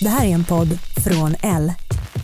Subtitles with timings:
[0.00, 1.72] Det här är en podd från L.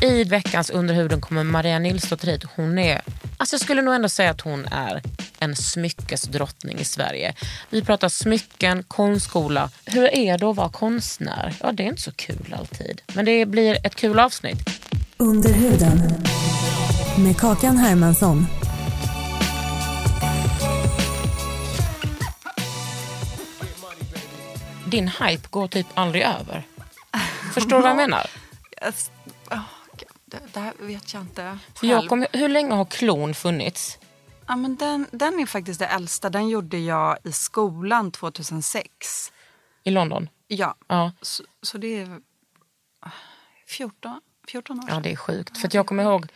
[0.00, 2.42] I veckans Underhuden kommer Maria Nilsdotter.
[2.56, 3.00] Hon är,
[3.36, 5.02] alltså jag skulle nog ändå säga att hon är
[5.38, 7.34] en smyckesdrottning i Sverige.
[7.70, 9.70] Vi pratar smycken, konstskola.
[9.84, 11.54] Hur är det att vara konstnär?
[11.62, 13.02] Ja, det är inte så kul alltid.
[13.14, 14.58] Men det blir ett kul avsnitt.
[15.16, 16.02] Under huden.
[17.18, 18.46] Med Kakan Hermansson.
[24.86, 26.64] Din hype går typ aldrig över.
[27.60, 28.26] Förstår du vad jag menar?
[30.24, 32.08] Det, det här vet jag inte För jag själv.
[32.08, 33.98] kommer, hur länge har klon funnits?
[34.48, 36.30] Ja, men den, den är faktiskt det äldsta.
[36.30, 39.32] Den gjorde jag i skolan 2006.
[39.84, 40.28] I London?
[40.48, 41.12] Ja, Ja.
[41.22, 42.20] så, så det är
[43.00, 43.10] ah,
[43.68, 45.02] 14, 14 år Ja, sedan.
[45.02, 45.58] det är sjukt.
[45.58, 46.26] För jag kommer ihåg,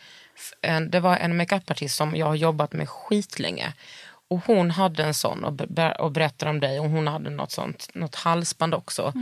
[0.89, 3.73] det var en makeupartist som jag har jobbat med skitlänge.
[4.27, 7.51] Och hon hade en sån och, ber- och berättade om dig och hon hade något
[7.51, 9.13] sånt, något halsband också.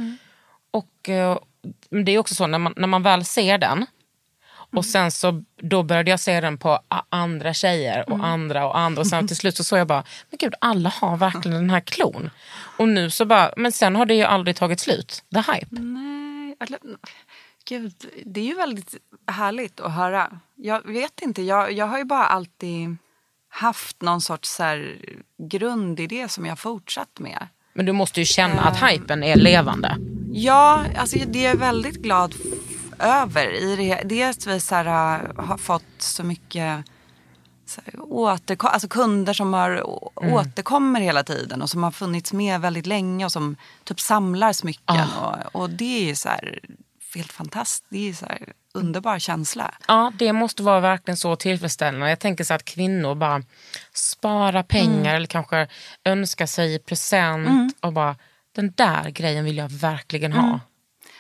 [0.72, 1.38] Och eh,
[2.06, 3.86] det är också så när man, när man väl ser den
[4.72, 6.80] och sen så då började jag se den på
[7.10, 10.38] andra tjejer och andra och andra och sen till slut så såg jag bara, men
[10.38, 12.30] gud alla har verkligen den här klon.
[12.78, 15.68] Och nu så bara, men sen har det ju aldrig tagit slut, the hype.
[15.70, 16.80] Nej, eller,
[17.66, 17.94] gud,
[18.26, 18.96] det är ju väldigt
[19.28, 20.40] härligt att höra.
[20.56, 22.98] Jag vet inte, jag, jag har ju bara alltid
[23.50, 24.98] haft någon sorts så här,
[25.38, 27.48] grundidé som jag fortsatt med.
[27.74, 29.98] Men du måste ju känna att hypen är levande.
[30.34, 32.36] Ja, alltså det är jag väldigt glad
[33.00, 33.52] över.
[33.54, 34.86] I det, dels vi så här,
[35.36, 36.86] äh, har fått så mycket
[37.66, 42.34] så här, återko- alltså kunder som har, å- återkommer hela tiden och som har funnits
[42.34, 44.96] med väldigt länge och som typ samlar smycken.
[45.22, 46.60] Och, och det är så här,
[47.16, 47.86] helt fantastiskt.
[47.90, 49.74] Det är så här, underbar känsla.
[49.88, 52.10] Ja, det måste vara verkligen så tillfredsställande.
[52.10, 53.44] Jag tänker så att kvinnor bara
[53.94, 55.68] sparar pengar eller kanske
[56.06, 58.16] önskar sig present och bara
[58.62, 60.60] den där grejen vill jag verkligen ha.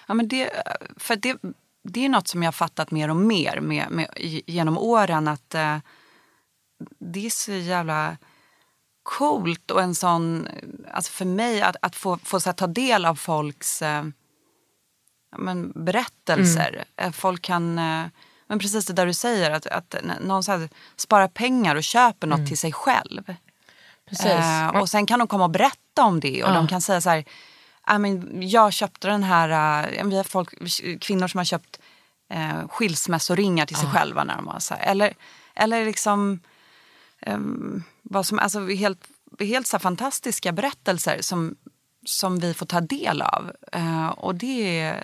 [0.07, 0.49] Ja, men det,
[0.97, 1.37] för det,
[1.83, 4.07] det är något som jag har fattat mer och mer med, med,
[4.47, 5.27] genom åren.
[5.27, 5.77] att eh,
[6.99, 8.17] Det är så jävla
[9.03, 10.47] coolt och en sån...
[10.91, 14.05] Alltså för mig att, att få, få så här, ta del av folks eh,
[15.37, 16.83] men, berättelser.
[16.97, 17.79] Eh, Folk kan...
[17.79, 18.05] Eh,
[18.47, 22.27] men precis det där du säger, att, att någon så här, sparar pengar och köper
[22.27, 23.35] något till sig själv.
[24.09, 24.25] Precis.
[24.25, 27.09] Eh, och sen kan de komma och berätta om det och de kan säga så
[27.09, 27.25] här,
[27.87, 30.49] "Ja, men jag köpte den här, eh, vi har folk,
[31.01, 31.79] kvinnor som har köpt
[32.29, 35.13] eh, skilsmässoringar till sig själva när de har så här, eller,
[35.55, 36.39] eller liksom
[37.21, 39.07] ehm, vad som, alltså helt,
[39.39, 41.55] helt så fantastiska berättelser som,
[42.05, 43.51] som vi får ta del av.
[43.71, 44.95] Eh, och det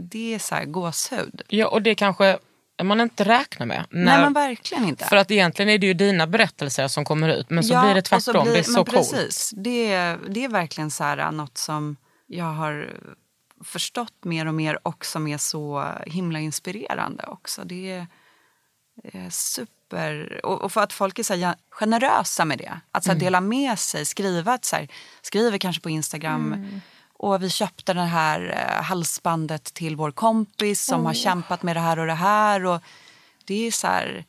[0.00, 1.42] det är så här gåshud.
[1.48, 2.38] Ja, och det kanske
[2.82, 3.86] man inte räknar med.
[3.90, 5.04] Nej När- men verkligen inte.
[5.04, 7.98] För att egentligen är det ju dina berättelser som kommer ut men så blir det
[7.98, 8.42] och tvärtom.
[8.44, 8.90] blir- det är så coolt.
[8.90, 9.52] precis.
[9.56, 11.96] Det, är- det är verkligen så här, något som
[12.26, 12.92] jag har
[13.64, 17.62] förstått mer och mer och som är så himla inspirerande också.
[17.64, 18.06] Det är,
[19.04, 20.40] är super...
[20.46, 22.80] Och, och för att folk är så här generösa med det.
[22.90, 23.20] Att så Mm.
[23.20, 24.88] här dela med sig, skriva att så här,
[25.22, 26.80] skriver kanske på Instagram Mm.
[27.26, 28.40] Och vi köpte det här
[28.78, 32.64] eh, halsbandet till vår kompis som har kämpat med det här och det här.
[32.66, 32.82] Och
[33.44, 34.24] det är så här...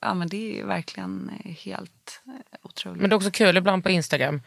[0.00, 1.30] Ja, men det är verkligen
[1.64, 2.32] helt eh,
[2.62, 3.00] otroligt.
[3.00, 4.42] Men det är också kul ibland på Instagram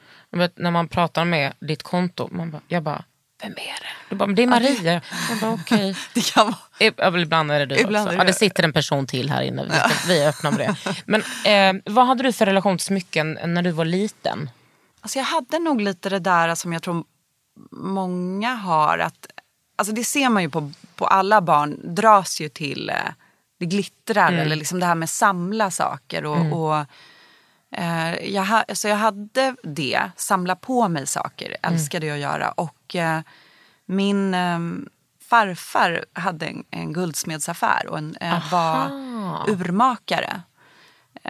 [0.55, 2.27] när man pratar med ditt konto.
[2.31, 3.03] Man bara, jag bara,
[3.41, 3.87] vem är det?
[4.09, 5.01] Du bara, men det är Maria.
[5.29, 5.95] Jag bara, okej.
[6.13, 6.45] det kan
[6.79, 7.19] vara...
[7.21, 8.13] Ibland är det du Ibland också.
[8.15, 9.63] är Ja, det- det sitter en person till här inne.
[9.63, 10.75] Vi, ska, vi är öppna med det.
[11.05, 11.21] Men
[11.77, 14.49] eh, vad hade du för relation till smycken när du var liten?
[15.01, 17.03] Alltså jag hade nog lite det där som jag tror
[17.71, 18.99] många har.
[18.99, 19.27] Att,
[19.75, 22.95] alltså det ser man ju på, på alla barn, dras ju till eh,
[23.59, 26.25] det glittrar eller liksom det här med samla saker.
[26.25, 26.85] Och, och,
[27.71, 32.51] eh, jag, ha, så jag hade det, samla på mig saker, älskade jag att göra.
[32.51, 33.21] Och eh,
[33.85, 34.89] min ehm,
[35.29, 38.91] farfar hade en, en guldsmedsaffär och en, eh, var
[39.47, 40.41] urmakare.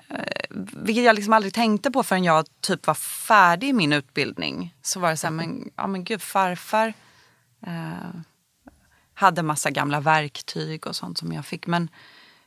[0.10, 4.74] Eh, vilket jag liksom aldrig tänkte på förrän jag typ var färdig i min utbildning.
[4.82, 6.94] Så var det så här, men, ja men gud farfar
[7.68, 8.20] eh,
[9.14, 11.68] hade massa gamla verktyg och sånt som jag fick.
[11.68, 11.90] Men,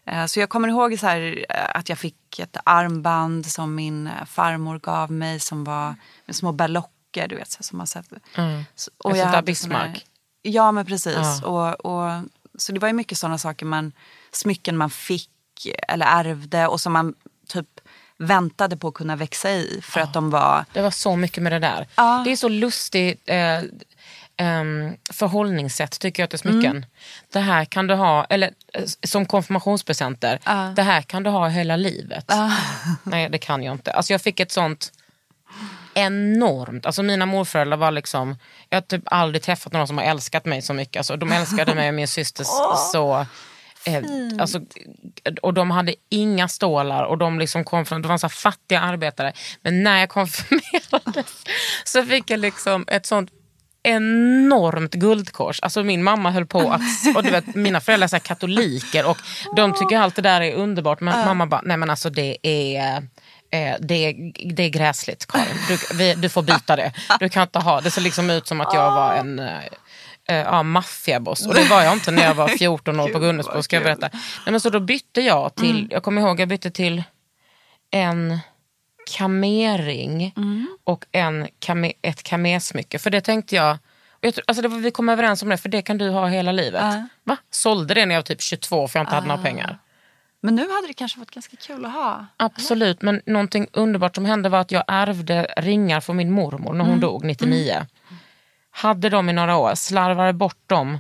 [0.06, 4.06] eh, så jag kommer ihåg så här, eh, att jag fick ett armband som min
[4.06, 5.94] eh, farmor gav mig som var
[6.26, 7.28] med små berlocker.
[7.28, 7.86] Du vet, så, här, som man
[8.36, 8.62] Mm.
[8.74, 9.88] sånt där hade såna Bismarck.
[9.88, 10.02] här-
[10.42, 11.16] Ja men precis.
[11.42, 11.46] Ja.
[11.46, 12.22] Och, och,
[12.58, 13.92] så det var ju mycket sådana saker, man,
[14.32, 15.30] smycken man fick
[15.88, 17.14] eller ärvde och som man
[17.50, 17.66] typ
[18.18, 20.64] väntade på att kunna växa i för att de var...
[20.72, 21.86] Det var så mycket med det där.
[21.94, 22.22] Ja.
[22.24, 23.60] Det är så lustigt eh,
[24.36, 26.76] ehm, förhållningssätt tycker jag till smycken.
[26.76, 26.84] Mm.
[27.32, 30.72] Det här kan du ha, eller eh, som konfirmationspresenter, Ja.
[30.76, 32.24] det här kan du ha hela livet.
[33.02, 33.92] Nej det kan jag inte.
[33.92, 34.92] Alltså jag fick ett sånt
[35.94, 38.36] enormt, alltså mina morföräldrar var liksom,
[38.68, 40.96] jag har typ aldrig träffat någon som har älskat mig så mycket.
[41.00, 42.44] Alltså, de älskade mig och min syster
[42.92, 43.26] så
[43.84, 44.02] Eh,
[44.38, 44.60] alltså,
[45.42, 49.32] och de hade inga stålar och de liksom kom från, de var så fattiga arbetare.
[49.62, 51.44] Men när jag konfirmerades
[51.84, 53.30] så fick jag liksom ett sånt
[53.82, 55.60] enormt guldkors.
[55.60, 56.80] Alltså min mamma höll på att,
[57.16, 59.18] och du vet mina föräldrar är katoliker och
[59.56, 61.00] de tycker allt det där är underbart.
[61.00, 62.96] Men mamma bara, nej men alltså det är
[63.50, 66.92] eh, det är, det är gräsligt Karin, du, vi, du får byta det.
[67.20, 69.38] Du kan inte ha, det ser liksom ut som att jag var en
[70.30, 71.46] eh, ja, maffiaboss.
[71.46, 74.08] Och det var jag inte när jag var 14 år på Gunnesbo ska jag berätta.
[74.12, 77.02] Nej, men så då bytte jag till, jag kommer ihåg jag bytte till
[77.90, 78.38] en
[79.16, 80.34] kamering
[80.84, 82.98] och en kame, ett kamesmycke.
[82.98, 83.78] För det tänkte jag,
[84.20, 86.26] jag tror- alltså det var, vi kom överens om det, för det kan du ha
[86.26, 86.82] hela livet.
[86.84, 87.06] Ja.
[87.24, 87.36] Va?
[87.50, 89.78] Sålde det när jag var typ 22 för jag inte hade några pengar.
[90.42, 92.26] Men nu hade det kanske varit ganska kul att ha.
[92.36, 96.84] Absolut, men någonting underbart som hände var att jag ärvde ringar från min mormor när
[96.84, 97.86] hon dog 99.
[98.70, 100.98] Hade dem i några år, slarvade bort dem,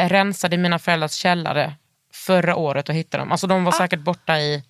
[0.00, 1.74] rensade mina föräldrars källare
[2.12, 3.32] förra året och hittade dem.
[3.32, 4.62] Alltså de var säkert borta i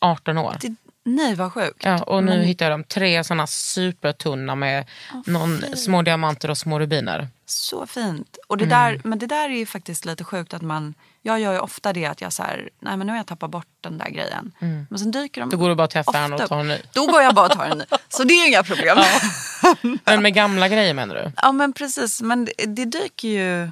[0.00, 0.56] 18 år.
[0.60, 0.74] Det,
[1.04, 1.84] nej vad sjukt.
[1.84, 2.84] Ja, och nu hittar jag dem.
[2.84, 4.84] Tre såna supertunna med
[5.26, 7.28] någon, små diamanter och små rubiner.
[7.46, 8.38] Så fint.
[8.46, 8.78] Och det Mm.
[8.78, 10.94] där, men det där är ju faktiskt lite sjukt att man...
[11.22, 13.50] Jag gör ju ofta det att jag så här, nej men nu har jag tappat
[13.50, 14.52] bort den där grejen.
[14.90, 15.50] Men sen dyker de Mm.
[15.50, 16.78] Då går du bara till affären och tar en ny.
[16.92, 17.84] Då går jag bara och tar en ny.
[18.08, 18.98] Så det är inga problem.
[18.98, 19.04] Ja,
[20.04, 21.52] Men med gamla grejer menar du?
[21.52, 22.22] men precis.
[22.22, 23.70] Men det, det dyker ju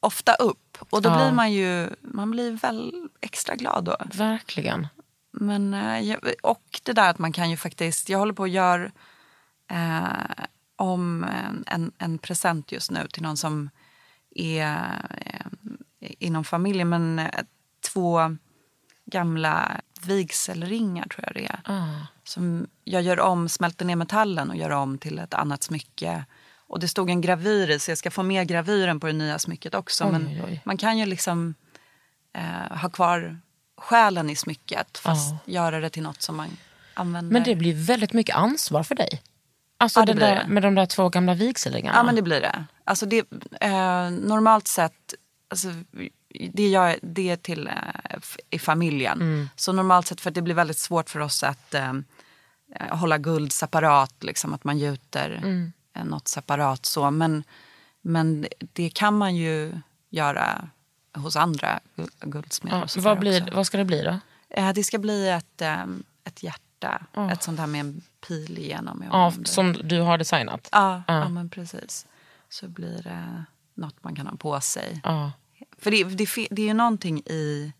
[0.00, 0.78] ofta upp.
[0.90, 1.16] Och då Ja.
[1.16, 3.96] blir man ju man blir väl extra glad då.
[4.14, 4.86] Verkligen.
[5.32, 8.90] Men, eh, och det där att man kan ju faktiskt, jag håller på att göra
[9.70, 10.44] eh,
[10.76, 13.70] om en, en, en present just nu till någon som
[14.34, 14.86] är
[16.00, 16.88] eh, inom familjen.
[16.88, 17.26] Men eh,
[17.92, 18.36] två
[19.06, 21.60] gamla vigselringar tror jag det är.
[21.64, 22.06] Ah.
[22.24, 26.24] Som jag gör om, smälter ner metallen och gör om till ett annat smycke.
[26.56, 29.38] Och det stod en gravyr i så jag ska få med gravyren på det nya
[29.38, 30.04] smycket också.
[30.04, 31.54] Oj, men oj, man kan ju liksom
[32.32, 33.40] eh, ha kvar
[33.76, 36.56] själen i smycket fast göra det till något som man
[36.94, 37.32] använder.
[37.32, 39.22] Men det blir väldigt mycket ansvar för dig.
[39.78, 40.48] Alltså Ja, det där, det.
[40.48, 41.98] med de där två gamla vigselringarna.
[41.98, 42.64] Ja men det blir det.
[42.84, 43.18] Alltså det
[43.60, 45.14] eh, normalt sett,
[45.48, 45.68] alltså,
[46.52, 47.74] det gör det är till eh,
[48.50, 49.20] i familjen.
[49.20, 49.48] Mm.
[49.56, 51.92] Så normalt sett, för det blir väldigt svårt för oss att eh,
[52.90, 55.72] hålla guld separat, liksom att man gjuter Mm.
[55.94, 57.10] eh, något separat så.
[57.10, 57.44] Men,
[58.00, 59.72] men det kan man ju
[60.10, 60.68] göra
[61.16, 62.78] hos andra gu- guldsmeder.
[62.96, 64.18] Ja, vad, blir, vad ska det bli då?
[64.50, 65.84] Eh, det ska bli ett, eh,
[66.24, 69.04] ett hjärta, ett sånt här med en pil igenom.
[69.12, 70.68] Ja, som du har designat?
[70.72, 71.14] Ja, Ja.
[71.14, 71.28] ja.
[71.28, 72.06] men precis.
[72.48, 75.00] Så blir det något man kan ha på sig.
[75.78, 77.72] För det, det, det är ju någonting i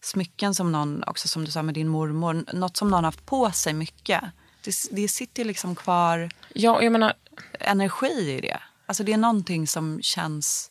[0.00, 3.50] smycken som någon, också som du sa med din mormor, något som någon haft på
[3.50, 4.20] sig mycket.
[4.64, 7.14] Det, det sitter liksom kvar ja, jag menar,
[7.60, 8.60] energi i det.
[8.86, 10.70] Alltså det är någonting som känns...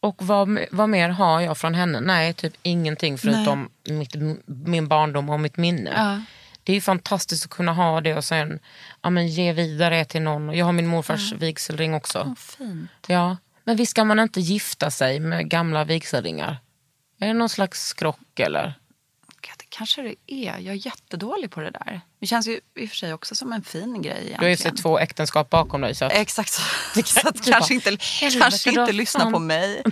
[0.00, 2.00] och vad, vad mer har jag från henne?
[2.00, 4.14] Nej, typ ingenting förutom mitt,
[4.46, 5.92] min barndom och mitt minne.
[5.96, 6.22] Ja.
[6.64, 8.58] Det är fantastiskt att kunna ha det och sen
[9.02, 10.54] ja, men ge vidare till någon.
[10.54, 12.18] Jag har min morfars vigselring också.
[12.18, 12.90] Vad fint.
[13.06, 16.60] Ja, men visst ska man inte gifta sig med gamla vigselringar?
[17.22, 18.74] Är det någon slags skrock eller?
[19.58, 20.58] Det kanske det är.
[20.58, 22.00] Jag är jättedålig på det där.
[22.20, 24.28] Det känns ju i och för sig också som en fin grej Du har ju
[24.48, 24.56] egentligen.
[24.76, 25.94] sett två äktenskap bakom dig.
[25.94, 26.62] Så att, Exakt så.
[27.04, 29.82] Så att kanske inte, kanske då, inte lyssna på mig.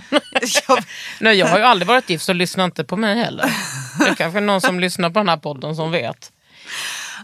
[0.67, 0.83] Jag,
[1.19, 3.53] nej, jag har ju aldrig varit gift så lyssna inte på mig heller.
[3.99, 6.31] Det är kanske någon som lyssnar på den här podden som vet.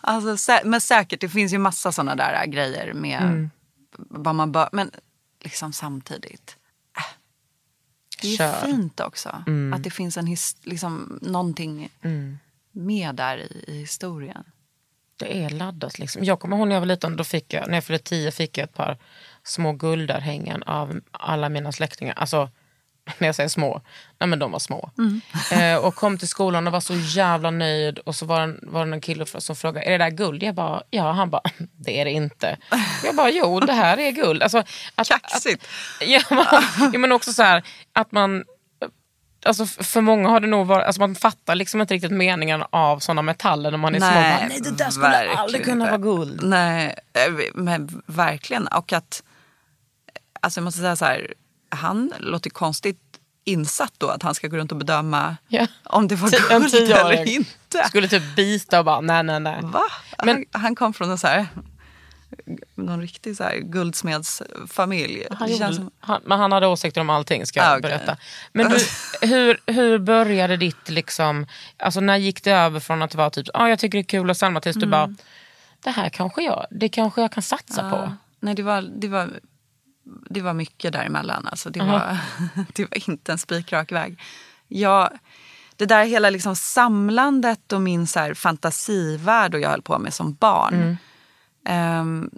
[0.02, 3.50] Alltså, men säkert, det finns ju massa såna där äh, grejer med Mm.
[3.96, 4.92] vad man bör, Men
[5.44, 6.57] liksom samtidigt.
[8.22, 8.66] Det är Kör.
[8.66, 9.44] fint också.
[9.48, 9.74] Mm.
[9.74, 11.90] Att det finns en his, liksom, någonting
[12.72, 14.44] med där i, i historien.
[15.18, 16.00] det är laddat.
[16.00, 16.24] Liksom.
[16.24, 18.58] Jag kommer ihåg när jag var liten, då fick jag, när jag fyllde tio fick
[18.58, 18.98] jag ett par
[19.44, 22.14] små guldörhängen av alla mina släktingar.
[22.14, 22.50] Alltså,
[23.18, 23.82] när jag säger små,
[24.20, 24.90] nej men de var små.
[25.52, 28.00] Eh, och kom till skolan och var så jävla nöjd.
[28.00, 30.44] Och så var det, var det en kille som frågade, är det där guld?
[30.44, 31.12] Jag bara, ja.
[31.12, 31.42] Han bara,
[31.78, 32.58] det är det inte.
[33.04, 34.44] Jag bara, jo det här är guld.
[34.44, 34.64] Alltså,
[34.96, 35.68] att, Kaxigt.
[36.02, 36.08] Att,
[36.94, 38.44] ja, men, också så här, att man
[39.46, 43.00] Alltså för många har det nog varit, alltså man fattar liksom inte riktigt meningen av
[43.00, 44.08] sådana metaller när man är små.
[44.08, 46.44] Bara, Nej det där skulle aldrig kunna vara guld.
[46.44, 48.68] Nej, eh, men verkligen.
[48.68, 49.24] Och att,
[50.42, 51.34] alltså jag måste säga så här,
[51.70, 53.00] han låter konstigt
[53.44, 55.68] insatt då att han ska gå runt och bedöma Ja.
[55.84, 57.84] om det var guld eller inte.
[57.88, 59.60] Skulle typ bita och bara, nej nej nej.
[59.64, 59.84] Va?
[60.24, 61.48] Men- han, han kom från en så här,
[62.76, 65.24] någon riktig så här guldsmedsfamilj.
[65.32, 67.82] Han Det gjorde, som, han, men han hade åsikter om allting ska jag Ah, okej.
[67.82, 68.18] berätta.
[68.54, 68.78] Men du,
[69.28, 71.46] hur, hur började ditt, liksom,
[71.78, 74.30] alltså när gick det över från att vara typ, ah, jag tycker det är kul
[74.32, 74.90] att samla tills Mm.
[74.90, 75.16] du bara,
[75.84, 78.12] det här kanske jag, det kanske jag kan satsa på.
[78.40, 79.30] nej, det var, det, var,
[80.30, 81.48] det var mycket däremellan.
[81.48, 82.18] Alltså, det, var,
[82.74, 84.20] det var inte en spikrak väg.
[84.68, 85.10] Jag,
[85.76, 90.14] det där hela liksom samlandet och min så här fantasivärld och jag höll på med
[90.14, 90.98] som barn.
[91.66, 92.30] ehm,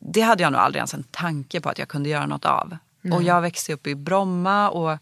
[0.00, 2.76] det hade jag nog aldrig ens en tanke på att jag kunde göra något av.
[3.12, 4.98] Och jag växte upp i Bromma och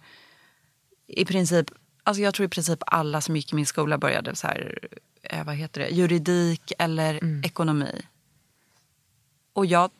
[1.06, 1.70] i princip,
[2.02, 4.78] alltså jag tror i princip alla som gick i min skola började så här,
[5.22, 8.02] eh, vad heter det, juridik eller ekonomi.
[9.52, 9.90] Och jag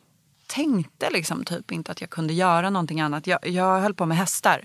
[0.51, 3.27] tänkte liksom typ inte att jag kunde göra någonting annat.
[3.27, 4.65] Jag, jag höll på med hästar.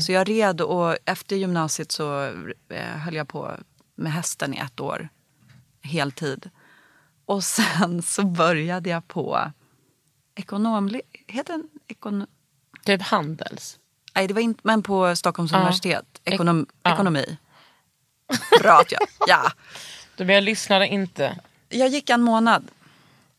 [0.00, 2.24] Så jag red och efter gymnasiet så
[2.68, 3.50] eh, höll jag på
[3.94, 5.08] med hästen i ett år.
[5.82, 6.50] Heltid.
[7.26, 9.52] Och sen så började jag på
[10.34, 11.00] ekonom...
[11.26, 12.26] Heter den ekonom...
[12.84, 13.78] Typ handels.
[14.14, 15.58] Nej, det var inte, men på Stockholms Ja.
[15.58, 16.20] universitet.
[16.24, 16.92] Ekonom, ja.
[16.94, 17.36] Ekonomi.
[18.60, 19.00] Bra att jag...
[19.26, 19.52] Ja.
[20.16, 21.38] Du, jag lyssnade inte.
[21.68, 22.68] Jag gick en månad.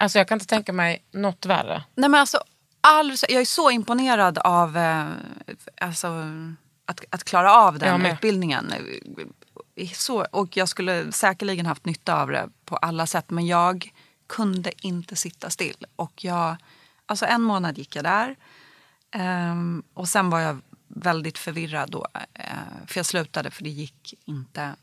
[0.03, 1.83] Alltså jag kan inte tänka mig något värre.
[1.95, 2.43] Nej, men alltså,
[2.81, 5.07] all, jag är så imponerad av eh,
[5.81, 6.07] alltså,
[6.85, 8.73] att, att klara av den utbildningen.
[9.93, 13.29] Så, och jag skulle säkerligen haft nytta av det på alla sätt.
[13.29, 13.91] Men jag
[14.27, 15.85] kunde inte sitta still.
[15.95, 16.55] Och jag,
[17.05, 18.35] alltså en månad gick jag där.
[19.15, 22.07] Ehm, och sen var jag väldigt förvirrad då.
[22.33, 22.45] eh,
[22.87, 24.75] för jag slutade för det gick inte.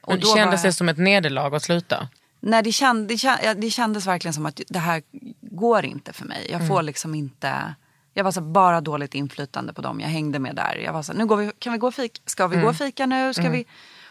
[0.00, 2.08] Och Men då kändes jag- det som ett nederlag att sluta?
[2.40, 5.02] Nej, det, känd, det, känd, det kändes verkligen som att det här
[5.40, 6.46] går inte för mig.
[6.50, 7.74] Jag får liksom inte...
[8.12, 10.80] Jag var så bara dåligt inflytande på dem jag hängde med där.
[10.84, 12.20] Jag var så nu går vi, kan vi gå och fika?
[12.26, 13.34] Ska vi gå och fika nu?
[13.34, 13.66] Ska vi...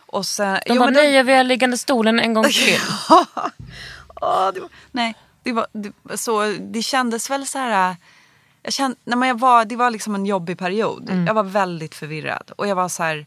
[0.08, 2.80] Och sen, De jo, bara, nej jag vill ha liggande stolen en gång till.
[4.22, 7.96] Åh, det var, nej, det, var, det, så, det kändes väl så här...
[8.62, 11.10] Jag kände, nej, men jag var, det var liksom en jobbig period.
[11.28, 12.52] Jag var väldigt förvirrad.
[12.56, 13.26] Och jag var så här...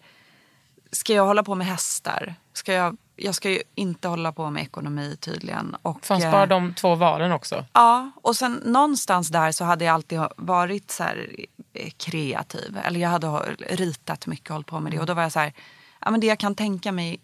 [0.92, 2.34] Ska jag hålla på med hästar?
[2.52, 5.76] Ska jag, jag ska ju inte hålla på med ekonomi tydligen.
[5.82, 7.64] Och, Fanns eh, bara de två valen också?
[7.72, 11.28] Ja, och sen någonstans där så hade jag alltid varit så här
[11.72, 12.78] eh, kreativ.
[12.84, 15.00] Eller jag hade ha- ritat mycket och hållit på med det.
[15.00, 15.52] Och då var jag så här,
[16.00, 17.20] ja men det jag kan tänka mig,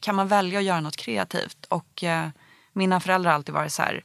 [0.00, 1.66] kan man välja att göra något kreativt?
[1.68, 2.28] Och eh,
[2.72, 4.04] mina föräldrar har alltid varit så här,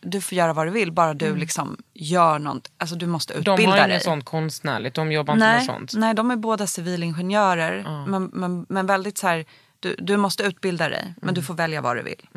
[0.00, 2.70] du får göra vad du vill, bara du liksom gör något.
[2.78, 3.44] Alltså du måste Mm.
[3.44, 3.90] De utbilda har dig.
[3.90, 5.92] inget sånt konstnärligt, de jobbar inte Nej, med sånt.
[5.94, 8.04] nej, de är båda civilingenjörer.
[8.06, 9.44] Men, men, men väldigt så här,
[9.80, 11.34] du, du måste utbilda dig, men Mm.
[11.34, 12.28] du får välja vad du vill.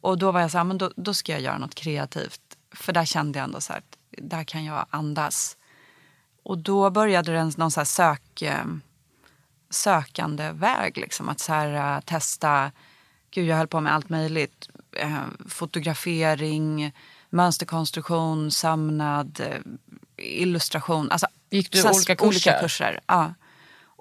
[0.00, 2.40] Och då var jag så här, men då, då ska jag göra något kreativt.
[2.74, 5.56] För där kände jag ändå så här, där kan jag andas.
[6.42, 8.64] Och då började det någon så här sök, eh,
[9.70, 10.98] sökande väg.
[10.98, 11.28] Liksom.
[11.28, 12.72] Att så här, eh, testa,
[13.30, 14.68] gud jag höll på med allt möjligt.
[14.96, 16.92] Eh, fotografering,
[17.30, 19.40] mönsterkonstruktion, sömnad,
[20.16, 21.10] illustration.
[21.10, 22.60] Alltså, Gick du olika olika kurser?
[22.60, 23.00] kurser.
[23.06, 23.34] Ja.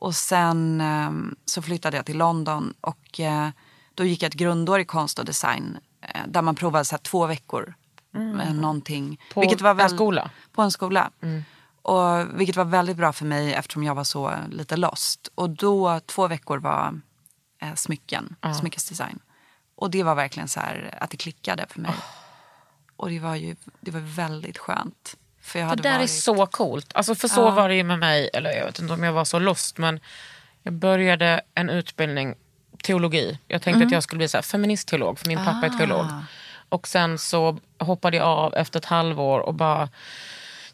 [0.01, 1.11] Och sen eh,
[1.45, 3.49] så flyttade jag till London och eh,
[3.93, 6.99] då gick jag ett grundår i konst och design eh, där man provade så här,
[6.99, 7.73] två veckor.
[8.11, 9.05] med Någonting.
[9.05, 9.17] Mm.
[9.33, 10.31] På vilket var en väl- skola?
[10.51, 11.11] På en skola.
[11.81, 15.29] Och, vilket var väldigt bra för mig eftersom jag var så lite lost.
[15.35, 17.01] Och då, två veckor var
[17.61, 19.19] eh, smycken, smyckesdesign.
[19.75, 21.95] Och det var verkligen så här att det klickade för mig.
[22.95, 25.15] Och det var ju det var väldigt skönt.
[25.49, 26.09] För Det där är varit...
[26.09, 26.91] så coolt.
[26.95, 29.25] Alltså för så var det ju med mig, eller jag vet inte om jag var
[29.25, 29.99] så lost men
[30.63, 32.35] jag började en utbildning,
[32.83, 33.39] teologi.
[33.47, 33.87] Jag tänkte Mm.
[33.87, 36.05] att jag skulle bli så här feministteolog för min pappa är teolog.
[36.05, 36.23] Ah.
[36.69, 39.89] Och sen så hoppade jag av efter ett halvår och bara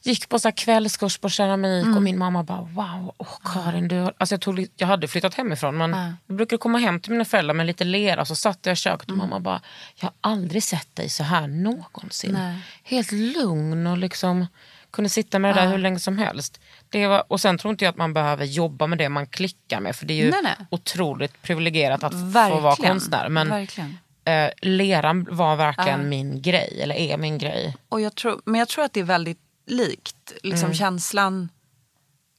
[0.06, 1.98] gick på så kvällskurs på keramik Mm.
[1.98, 5.34] och min mamma bara wow, åh Karin du har-" alltså jag, tog, jag hade flyttat
[5.34, 8.74] hemifrån men jag brukade komma hem till mina föräldrar med lite lera så satt jag
[8.74, 9.22] i köket Mm.
[9.22, 9.62] och mamma bara
[9.96, 12.32] jag har aldrig sett dig så här någonsin.
[12.34, 12.58] Nej.
[12.84, 14.46] Helt lugn och liksom
[14.92, 16.60] kunde sitta med det där hur länge som helst.
[16.90, 19.80] Det var, och sen tror inte jag att man behöver jobba med det man klickar
[19.80, 20.56] med för det är ju Nej, nej.
[20.70, 23.30] otroligt privilegierat att få vara konstnär.
[23.30, 23.98] Men Verkligen.
[24.26, 27.76] eh, leran var verkligen min grej, eller är min grej.
[27.90, 30.34] Och jag tror, men jag tror att det är väldigt likt.
[30.44, 31.50] Liksom Känslan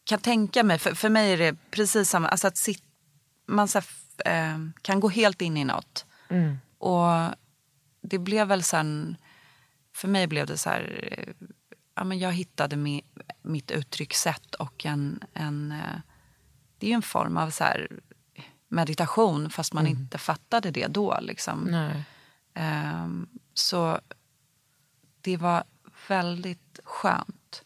[0.04, 2.28] kan tänka mig, för, för mig är det precis samma.
[2.28, 2.82] Alltså att sit,
[3.46, 6.06] man så här, eh, kan gå helt in i något.
[6.78, 7.34] Och
[8.00, 9.16] det blev väl sen,
[9.94, 11.34] för mig blev det så här,
[11.94, 13.02] ja, men jag hittade mi,
[13.42, 16.00] mitt uttryckssätt och en, en eh,
[16.78, 17.88] det är ju en form av så här
[18.68, 21.18] meditation fast man inte fattade det då.
[21.20, 21.64] Liksom.
[21.70, 22.04] Nej.
[22.54, 24.00] Ehm, så
[25.20, 25.64] det var
[26.08, 27.62] väldigt skönt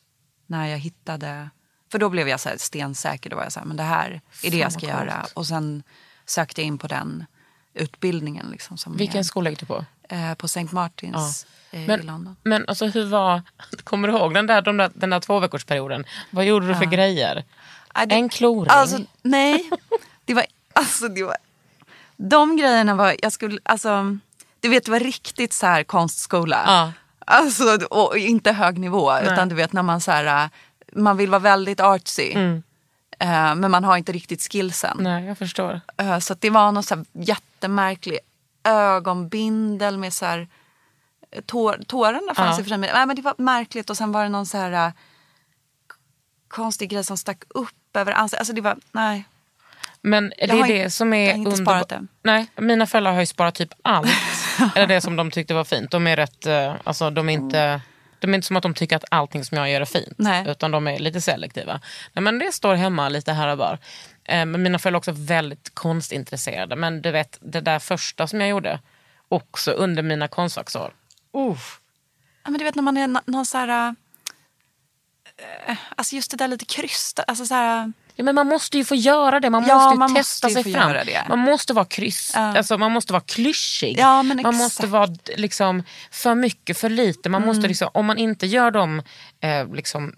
[0.47, 1.51] när jag hittade...
[1.93, 3.31] För då blev jag så stensäker.
[3.31, 5.27] Då var jag så här, men det här är det jag ska göra.
[5.35, 5.83] Och sen
[6.27, 7.25] sökte jag in på den
[7.75, 8.47] utbildningen.
[8.51, 9.85] Liksom, som Vilken är, skola gick du på?
[10.09, 10.67] eh, På St.
[10.73, 12.37] Martins eh, i Men, London.
[12.43, 13.43] men alltså hur var,
[13.85, 16.05] kommer du ihåg den där, de där, den där tvåveckorsperioden?
[16.31, 17.45] Vad gjorde du för grejer?
[17.95, 18.71] Ja, det- En kloring?
[18.71, 19.71] Alltså, nej.
[20.25, 21.37] Det var, alltså, det var,
[22.17, 23.17] de grejerna var...
[23.23, 24.19] Jag skulle, alltså,
[24.61, 26.63] du vet, det var riktigt så här konstskola.
[26.67, 26.93] Ja.
[27.27, 29.19] Alltså, och inte hög nivå.
[29.19, 30.51] Utan du vet när man så här, äh,
[30.93, 32.33] man vill vara väldigt artsy.
[33.19, 34.97] Eh, men man har inte riktigt skillsen.
[35.01, 35.81] Nej, jag förstår.
[35.97, 38.19] Eh, så det var någon så här jättemärklig
[38.65, 40.49] ögonbindel med så här
[41.31, 42.65] eh, tår, tårarna fanns Ja.
[42.75, 44.93] i men- Nej, men det var märkligt och sen var det någon så här
[46.49, 48.39] konstig grej som stack upp över ansiktet.
[48.41, 49.25] Alltså det var, nej.
[50.03, 52.07] Men det är det som är jag har inte underba- sparat det.
[52.23, 54.09] Nej, mina föräldrar har ju sparat typ allt.
[54.75, 55.91] Eller det som de tyckte var fint.
[55.91, 57.81] De är rätt, eh, alltså de är inte...
[58.19, 60.15] De är inte som att de tycker att allting som jag gör är fint.
[60.17, 60.45] Nej.
[60.49, 61.81] Utan de är lite selektiva.
[62.13, 63.79] Nej, men det står hemma lite här och var.
[64.25, 66.77] Eh, Men mina föräldrar är också väldigt konstintresserade.
[66.77, 68.81] Men du vet, det där första som jag gjorde,
[69.29, 70.95] också under mina konstfacksår.
[71.33, 71.81] Uff.
[72.45, 73.95] Ja, men du vet när man är nå- någon så här...
[75.67, 77.25] äh, Alltså just det där lite krystat.
[77.29, 79.99] Alltså så här, Ja, men man måste ju få göra det, man Ja, måste ju
[79.99, 80.97] man testa måste sig fram.
[81.29, 83.97] Man måste vara kryss, alltså, man måste vara klyschig.
[83.99, 84.57] Ja, man exakt.
[84.59, 87.29] måste vara liksom, för mycket, för lite.
[87.29, 87.55] Man Mm.
[87.55, 89.03] måste liksom, om man inte gör de
[89.41, 90.15] eh, liksom,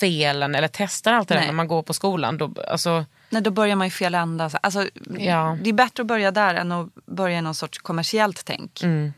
[0.00, 1.46] felen eller testar allt det där Nej.
[1.48, 2.38] när man går på skolan.
[2.38, 4.50] Då, alltså, nej, då börjar man i fel ända.
[4.50, 5.58] Så- Alltså, Ja.
[5.62, 8.82] Det är bättre att börja där än att börja i någon sorts kommersiellt tänk.
[8.82, 9.12] Mm.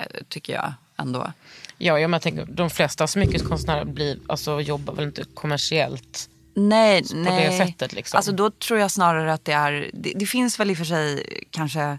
[0.00, 1.32] eh, Tycker jag ändå.
[1.78, 6.28] ja, jag tänker, de flesta smyckeskonstnärer blir, alltså, jobbar väl inte kommersiellt.
[6.68, 7.58] Nej, det nej.
[7.58, 8.16] sättet, liksom.
[8.16, 10.84] Alltså då tror jag snarare att det är, det, det finns väl i och för
[10.84, 11.98] sig kanske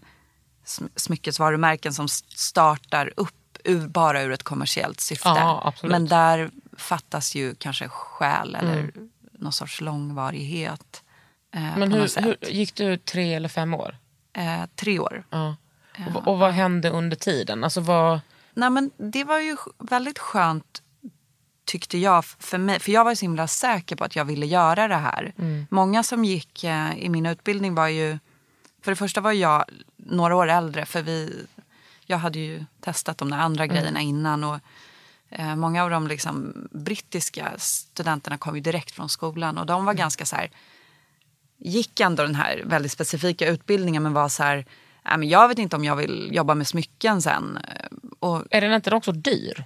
[0.65, 5.29] sm- smyckesvarumärken som startar upp ur, bara ur ett kommersiellt syfte.
[5.29, 5.73] Ja.
[5.83, 8.91] Men där fattas ju kanske själ eller
[9.31, 11.03] någon sorts långvarighet.
[11.53, 13.97] Eh, Men på hur, hur, gick du tre eller fem år?
[14.33, 15.23] Eh, tre år.
[15.29, 15.55] Ja.
[16.15, 17.63] Och, och vad hände under tiden?
[17.63, 18.19] Alltså, vad,
[18.53, 20.81] Nej, men det var ju väldigt skönt
[21.71, 22.79] tyckte jag för mig.
[22.79, 25.33] För jag var så himla säker på att jag ville göra det här.
[25.69, 28.19] Många som gick eh, i min utbildning var ju...
[28.81, 29.65] För det första var jag
[29.97, 30.85] några år äldre.
[30.85, 31.45] För vi,
[32.05, 34.43] jag hade ju testat de där andra grejerna innan.
[34.43, 34.59] Och
[35.29, 39.57] eh, Många av de liksom, brittiska studenterna kom ju direkt från skolan.
[39.57, 40.49] Och de var ganska så här
[41.57, 44.65] gick ändå den här väldigt specifika utbildningen men var så här,
[45.05, 47.59] "Nej, men jag vet inte om jag vill jobba med smycken sen.
[48.19, 49.65] Och, är den inte också dyr?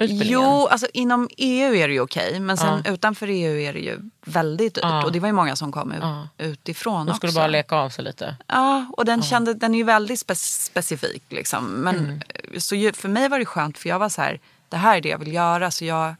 [0.00, 3.98] Jo, alltså inom EU är det ju okej men sen utanför EU är det ju
[4.24, 4.84] väldigt dyrt.
[4.84, 5.04] Ja.
[5.04, 6.28] Och det var ju många som kom ut, Ja.
[6.38, 7.16] utifrån De också.
[7.16, 8.36] skulle bara leka av sig lite.
[8.46, 11.22] Ja, och den, kände, den är ju väldigt spe specifik.
[11.28, 11.64] Liksom.
[11.66, 12.20] Men, Mm.
[12.60, 15.00] Så ju, för mig var det skönt för jag var så här, det här är
[15.00, 15.70] det jag vill göra.
[15.70, 16.14] Så jag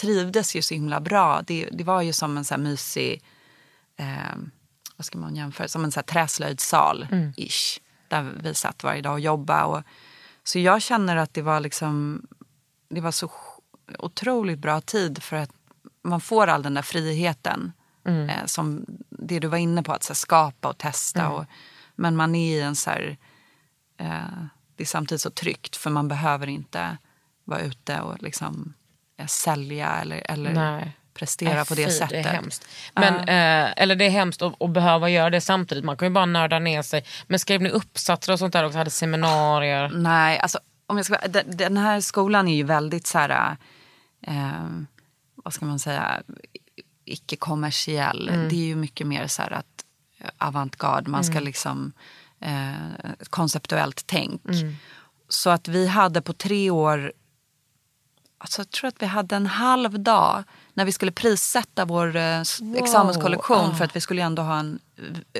[0.00, 1.42] trivdes ju så himla bra.
[1.46, 3.22] Det, det var ju som en så här mysig,
[3.96, 4.06] eh,
[4.96, 7.32] vad ska man jämföra, som en så här träslöjdssal, Mm.
[8.08, 9.62] Där vi satt varje dag och jobbade.
[9.64, 9.82] Och,
[10.44, 12.26] så jag känner att det var liksom,
[12.88, 13.30] det var så
[13.98, 15.50] otroligt bra tid för att
[16.02, 17.72] man får all den där friheten.
[18.28, 21.28] Eh, som det du var inne på, att här, skapa och testa.
[21.30, 21.44] Och,
[21.94, 23.16] men man är i en så här,
[23.96, 24.44] eh,
[24.76, 26.98] det är samtidigt så tryggt för man behöver inte
[27.44, 28.74] vara ute och liksom
[29.16, 30.96] eh, sälja eller, eller Nej.
[31.20, 32.24] Prestera Nej, på det fy, sättet.
[32.24, 32.68] Det är hemskt.
[32.94, 35.84] Men, eh, eller det är hemskt att, att behöva göra det samtidigt.
[35.84, 37.04] Man kan ju bara nörda ner sig.
[37.26, 38.78] Men skrev ni uppsatser och sånt där också?
[38.78, 39.88] Hade seminarier?
[39.88, 43.56] Nej, alltså om jag ska, den, den här skolan är ju väldigt så här,
[44.26, 44.68] eh,
[45.34, 46.22] vad ska man säga,
[47.04, 48.26] icke-kommersiell.
[48.26, 49.84] Det är ju mycket mer så här att
[50.38, 51.92] avantgarde, man ska liksom
[52.40, 54.42] eh, konceptuellt tänk.
[55.28, 57.12] Så att vi hade på tre år,
[58.38, 60.44] alltså jag tror att vi hade en halv dag
[60.80, 64.78] när vi skulle prissätta vår eh, s- examenskollektion för att vi skulle ändå ha en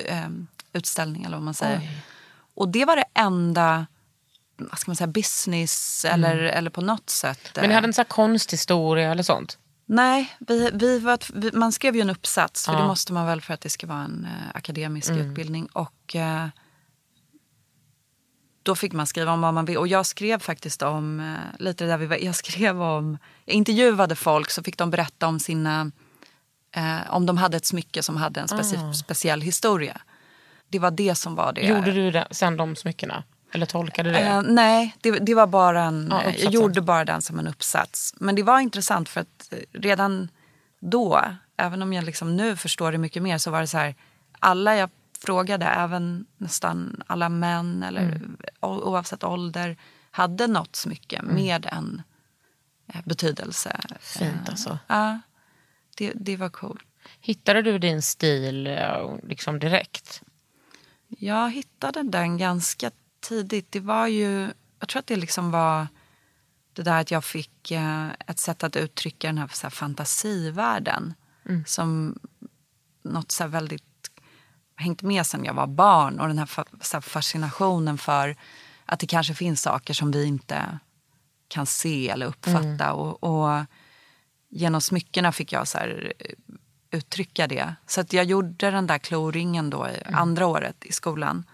[0.05, 0.29] eh,
[0.73, 1.81] utställning eller vad man säger.
[2.55, 3.85] Och det var det enda
[4.57, 7.39] vad ska man säga, business eller, eller på något sätt.
[7.55, 9.57] Men ni eh, hade en sån här konsthistoria eller sånt?
[9.85, 12.79] Nej, vi, vi var, vi, man skrev ju en uppsats, för Ja.
[12.79, 15.29] det måste man väl för att det ska vara en eh, akademisk Mm.
[15.29, 15.65] utbildning.
[15.73, 16.47] Och eh,
[18.63, 19.77] då fick man skriva om vad man vill.
[19.77, 24.15] Och jag skrev faktiskt om, eh, lite där vi var, jag skrev om, jag intervjuade
[24.15, 25.91] folk så fick de berätta om sina,
[26.75, 30.01] eh, om de hade ett smycke som hade en speci- speciell historia.
[30.69, 31.61] Det var det som var det.
[31.61, 33.23] Gjorde du det, sen de smyckena?
[33.53, 34.19] Eller tolkade du det?
[34.21, 38.13] Eh, nej, det, det var bara en, Ja, jag gjorde bara den som en uppsats.
[38.17, 40.29] Men det var intressant för att eh, redan
[40.79, 41.21] då,
[41.57, 43.95] även om jag liksom nu förstår det mycket mer, så var det så här,
[44.39, 44.89] alla jag
[45.21, 48.37] frågade, även nästan alla män eller Mm.
[48.61, 49.77] oavsett ålder,
[50.11, 52.01] hade något smycke med en
[52.87, 53.79] eh, betydelse.
[53.99, 54.79] Fint Eh, alltså.
[54.87, 55.19] Ja,
[55.97, 56.83] det, det var coolt.
[57.19, 60.21] Hittade du din stil eh, liksom direkt?
[61.07, 63.71] Jag hittade den ganska tidigt.
[63.71, 65.87] Det var ju, jag tror att det liksom var
[66.73, 67.71] det där att jag fick
[68.27, 71.13] ett sätt att uttrycka den här, så här fantasivärlden.
[71.65, 72.19] Som
[73.03, 73.83] något så väldigt
[74.81, 76.19] hängt med sen jag var barn.
[76.19, 78.35] Och den här, fascinationen för
[78.85, 80.79] att det kanske finns saker som vi inte
[81.47, 82.93] kan se eller uppfatta.
[82.93, 83.65] Och, och
[84.49, 86.35] genom smyckena fick jag så här, eh,
[86.91, 87.75] uttrycka det.
[87.87, 91.45] Så att jag gjorde den där kloringen då i andra året i skolan.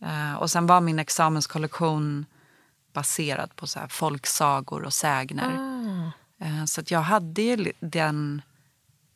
[0.00, 2.26] Eh, och sen var min examenskollektion
[2.92, 5.52] baserad på så här folksagor och sägner.
[6.38, 8.42] Eh, så att jag hade ju den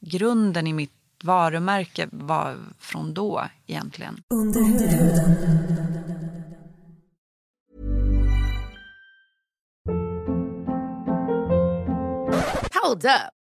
[0.00, 4.22] grunden i mitt varumärke var från då egentligen.
[4.34, 5.36] Under huden.
[12.82, 13.37] Hold up.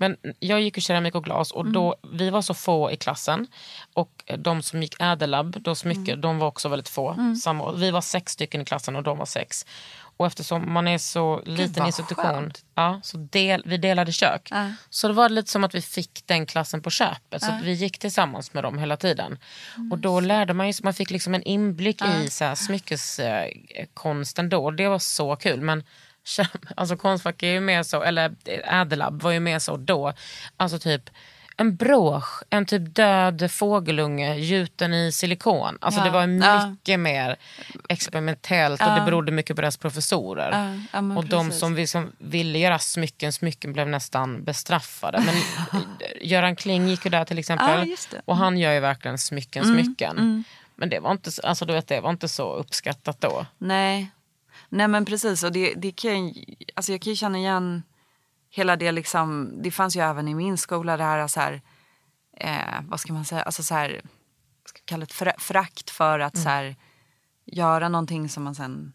[0.00, 3.46] Men jag gick ju keramik och glas och då, vi var så få i klassen.
[3.94, 7.34] Och de som gick ädellab, då smycke, de var också väldigt få.
[7.42, 7.72] Samma, år.
[7.72, 9.66] vi var sex stycken i klassen och de var sex.
[10.16, 14.50] Och eftersom man är så liten institution, ja, så del, vi delade kök.
[14.90, 17.42] Så det var lite som att vi fick den klassen på köpet.
[17.42, 19.38] Så att vi gick tillsammans med dem hela tiden.
[19.90, 24.70] Och då lärde man ju, man fick liksom en inblick i så här, smyckeskonsten då.
[24.70, 25.60] Det var så kul.
[25.60, 25.84] Men
[26.76, 30.12] alltså Konstfack är ju mer så, eller Ädellab var ju mer så då.
[30.56, 31.10] Alltså typ
[31.56, 35.78] en brosch, en typ död fågelunge gjuten i silikon.
[35.80, 36.26] Alltså Ja, det var ja.
[36.66, 37.36] mycket mer
[37.88, 40.50] experimentellt och det berodde mycket på deras professorer.
[40.92, 41.60] Ja, ja, och de precis.
[41.60, 45.20] som liksom ville göra smycken, smycken blev nästan bestraffade.
[45.26, 45.34] Men
[46.20, 47.68] Göran Kling gick ju där till exempel.
[47.68, 47.96] Ja.
[48.12, 48.22] Mm.
[48.24, 50.44] och han gör ju verkligen smycken, smycken.
[50.76, 53.46] Men det var, inte, så- alltså, du vet, det var inte så uppskattat då.
[53.58, 54.10] Nej.
[54.70, 55.42] Nej men precis.
[55.42, 56.34] Och det, det kan,
[56.74, 57.82] alltså jag kan ju känna igen
[58.50, 59.52] hela det liksom.
[59.62, 61.62] Det fanns ju även i min skola det här, så här
[62.36, 64.00] eh, vad ska man säga, alltså så här,
[64.62, 66.76] vad ska kalla det, Fra- förakt för att så här,
[67.46, 68.92] göra någonting som man sen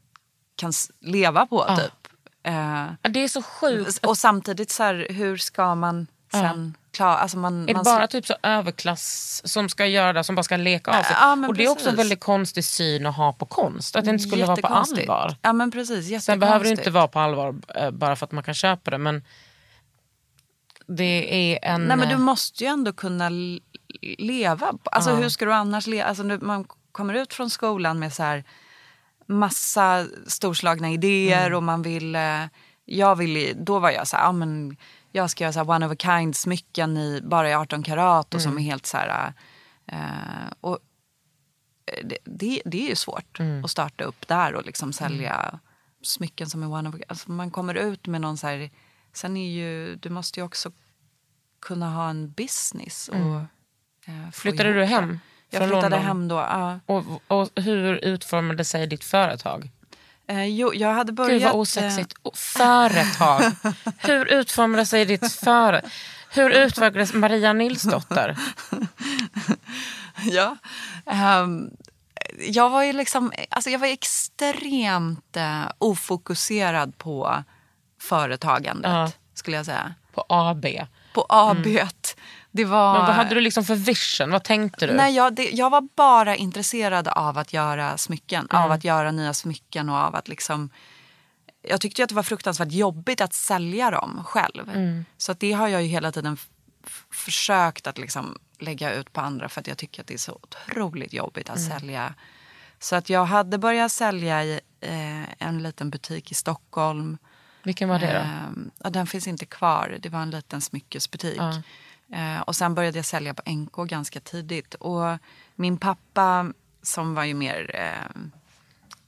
[0.56, 2.08] kan leva på typ.
[2.44, 4.06] Eh, Det är så sjukt.
[4.06, 8.08] och samtidigt så här, hur ska man sen klara, alltså man, Är det man bara
[8.08, 11.16] typ så överklass som ska göra det, som bara ska leka av sig?
[11.20, 12.00] Ja, och det är också en precis.
[12.00, 13.96] väldigt konstig syn att ha på konst.
[13.96, 15.36] Att det inte skulle vara på allvar.
[15.42, 16.24] Ja men precis.
[16.24, 18.98] Sen behöver det inte vara på allvar eh, bara för att man kan köpa det.
[18.98, 19.24] Men
[20.88, 21.86] det är en...
[21.86, 23.30] Nej men du måste ju ändå kunna
[24.18, 24.74] leva.
[24.84, 26.06] Alltså hur ska du annars leva?
[26.06, 28.44] Alltså, man kommer ut från skolan med så här
[29.26, 32.16] massa storslagna idéer och man vill...
[32.16, 32.46] Eh,
[32.88, 34.78] jag vill då var jag så här, ja, men
[35.16, 38.42] jag ska göra så one of a kind smycken i, bara i 18 karat och
[38.42, 39.34] som är helt så här...
[39.86, 39.98] Eh,
[40.62, 40.80] och
[41.86, 45.60] eh, det, det, det är ju svårt att starta upp där och liksom sälja
[46.04, 48.70] smycken som är one of a alltså Man kommer ut med någon så här...
[49.14, 50.72] Sen är ju, du måste ju också
[51.60, 53.08] kunna ha en business.
[53.08, 53.36] Och,
[54.06, 56.02] eh, få Flyttade du hem Jag flyttade London?
[56.02, 56.36] hem då.
[56.36, 56.80] Ja.
[56.86, 59.72] Och, och hur utformade sig ditt företag?
[60.28, 61.32] Eh, jo, jag hade börjat...
[61.32, 62.14] Gud vad eh, osexigt.
[62.22, 63.42] Och Företag.
[63.98, 65.92] hur utformade sig ditt företag?
[66.30, 68.38] Hur utvecklades Maria Nilsdotter?
[70.24, 70.58] ja.
[71.06, 71.70] ehm,
[72.40, 77.44] jag var ju liksom, alltså jag var extremt eh, ofokuserad på
[78.02, 79.12] företagandet, Ja.
[79.34, 79.94] skulle jag säga.
[80.14, 80.66] På AB.
[81.14, 81.68] På AB.
[82.56, 82.94] Det var...
[82.94, 84.32] Men vad hade du liksom för vision?
[84.32, 84.94] Vad tänkte du?
[84.94, 88.48] Nej, jag, det, jag var bara intresserad av att göra smycken.
[88.50, 90.70] Av att göra nya smycken och av att liksom...
[91.62, 94.72] Jag tyckte att det var fruktansvärt jobbigt att sälja dem själv.
[95.18, 96.38] Så att det har jag ju hela tiden
[97.12, 100.40] försökt att liksom lägga ut på andra för att jag tycker att det är så
[100.44, 102.14] otroligt jobbigt att sälja.
[102.80, 107.18] Så att jag hade börjat sälja i eh, en liten butik i Stockholm.
[107.64, 108.62] Vilken var det då?
[108.84, 109.98] Ja, den finns inte kvar.
[110.00, 111.42] Det var en liten smyckesbutik.
[112.14, 114.74] Eh, och sen började jag sälja på NK ganska tidigt.
[114.74, 115.18] Och
[115.56, 118.22] min pappa, som var ju mer eh,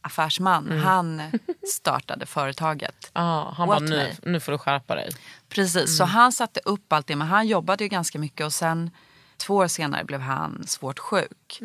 [0.02, 0.80] affärsman, Mm.
[0.84, 1.22] han
[1.74, 3.12] startade företaget.
[3.14, 4.18] Ja, han bara, nu, mig.
[4.24, 5.10] nu får du skärpa dig.
[5.50, 7.16] Precis, så han satte upp allt det.
[7.16, 8.92] Men han jobbade ju ganska mycket och sen
[9.38, 11.60] två år senare blev han svårt sjuk.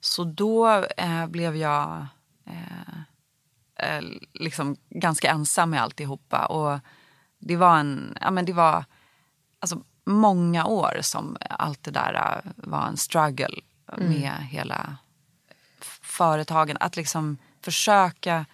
[0.00, 2.06] Så då eh, blev jag
[2.46, 2.98] eh,
[3.96, 6.46] eh, liksom ganska ensam med alltihopa.
[6.46, 6.78] Och
[7.38, 8.84] det var en, ja men det var
[9.60, 13.60] alltså många år som allt det där eh, var en struggle
[13.96, 14.96] med hela
[16.02, 16.76] företagen.
[16.80, 18.46] Att liksom försöka,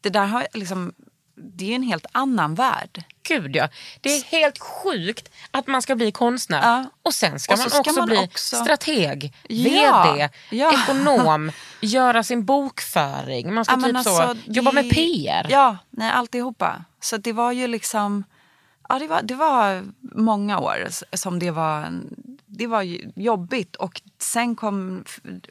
[0.00, 0.92] det där har liksom,
[1.34, 3.04] det är en helt annan värld.
[3.22, 3.68] Gud ja.
[4.00, 6.84] Det är helt sjukt att man ska bli konstnär Ja.
[7.02, 10.04] och sen ska Och så man ska också man bli också- strateg, Ja.
[10.14, 10.72] VD, Ja.
[10.82, 13.54] ekonom, göra sin bokföring.
[13.54, 15.46] Man ska typ så, alltså, jobba med PR.
[15.50, 16.84] Ja, nej, alltihopa.
[17.00, 18.24] Så det var ju liksom...
[18.90, 21.92] Ja, det var, det var många år som det var,
[22.46, 22.82] det var
[23.20, 23.76] jobbigt.
[23.76, 25.04] Och sen kom,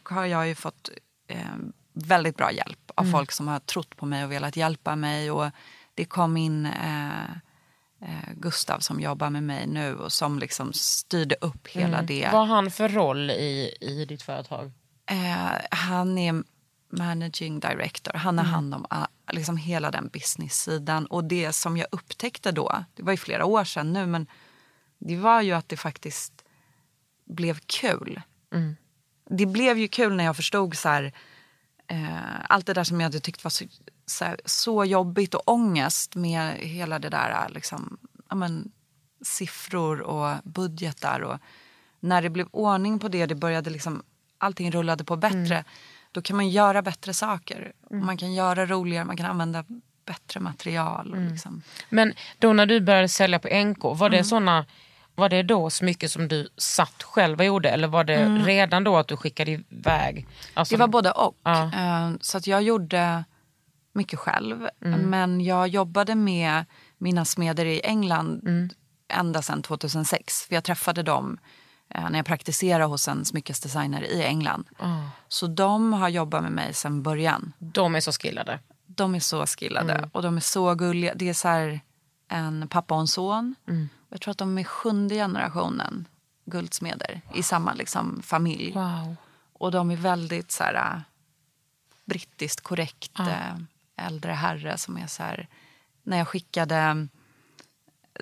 [0.04, 0.90] har jag ju fått
[1.28, 1.56] eh,
[1.94, 5.32] väldigt bra hjälp av folk som har trott på mig och velat hjälpa mig.
[5.32, 5.52] Och
[5.94, 7.30] det kom in eh,
[8.02, 12.30] eh, Gustav som jobbar med mig nu och som liksom styrde upp hela det.
[12.32, 14.72] Vad har han för roll i, i ditt företag?
[15.12, 16.44] Eh, han är
[16.90, 18.14] managing director.
[18.14, 21.06] Han har hand om ah, liksom hela den business-sidan.
[21.06, 24.28] Och det som jag upptäckte då, det var ju flera år sedan nu, men
[25.00, 26.46] det var ju att det faktiskt
[27.26, 28.22] blev kul.
[29.30, 31.14] Det blev ju kul när jag förstod så här,
[31.88, 33.66] eh, allt det där som jag hade tyckt var så,
[34.06, 37.98] så, här, så jobbigt och ångest med hela det där liksom,
[38.30, 38.72] ja, men,
[39.22, 41.20] siffror och budgetar.
[41.20, 41.40] Och
[42.00, 44.04] när det blev ordning på det, det började liksom,
[44.38, 45.64] allting rullade på bättre.
[46.12, 47.72] Då kan man göra bättre saker.
[47.90, 49.64] Och man kan göra roligare, man kan använda
[50.06, 51.12] bättre material.
[51.14, 51.62] Och liksom.
[51.90, 54.26] Men då när du började sälja på NK, var det, Mm.
[54.26, 54.66] såna,
[55.16, 58.98] var det då smycken som du satt själv och gjorde eller var det redan då
[58.98, 60.28] att du skickade iväg?
[60.54, 60.80] Alltså, Mm.
[60.80, 61.36] Det var både och.
[61.44, 61.64] Ja.
[61.64, 63.24] Eh, Så att jag gjorde
[63.94, 64.70] mycket själv.
[64.80, 66.66] Men jag jobbade med
[66.98, 68.42] mina smeder i England
[69.14, 70.42] ända sedan 2006.
[70.48, 71.38] För jag träffade dem
[71.96, 74.68] när jag praktiserade hos en smyckesdesigner i England.
[75.28, 77.54] Så de har jobbat med mig sedan början.
[77.60, 78.60] De är så skillade.
[78.86, 81.14] De är så skillade och de är så gulliga.
[81.16, 81.80] Det är så
[82.28, 83.56] en pappa och en son.
[84.10, 86.08] Jag tror att de är sjunde generationen
[86.46, 88.72] guldsmeder i samma liksom, familj.
[88.74, 89.16] Wow.
[89.54, 91.02] Och de är väldigt så här, äh,
[92.06, 93.56] brittiskt korrekt äh,
[94.08, 95.48] äldre herre som är så här...
[96.04, 97.08] När jag skickade...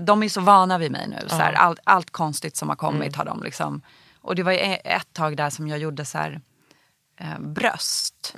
[0.01, 1.17] De är så vana vid mig nu.
[1.29, 3.81] Så här, allt, allt konstigt som har kommit har de liksom...
[4.21, 6.41] Och det var e- ett tag där som jag gjorde så här,
[7.19, 8.33] eh, bröst.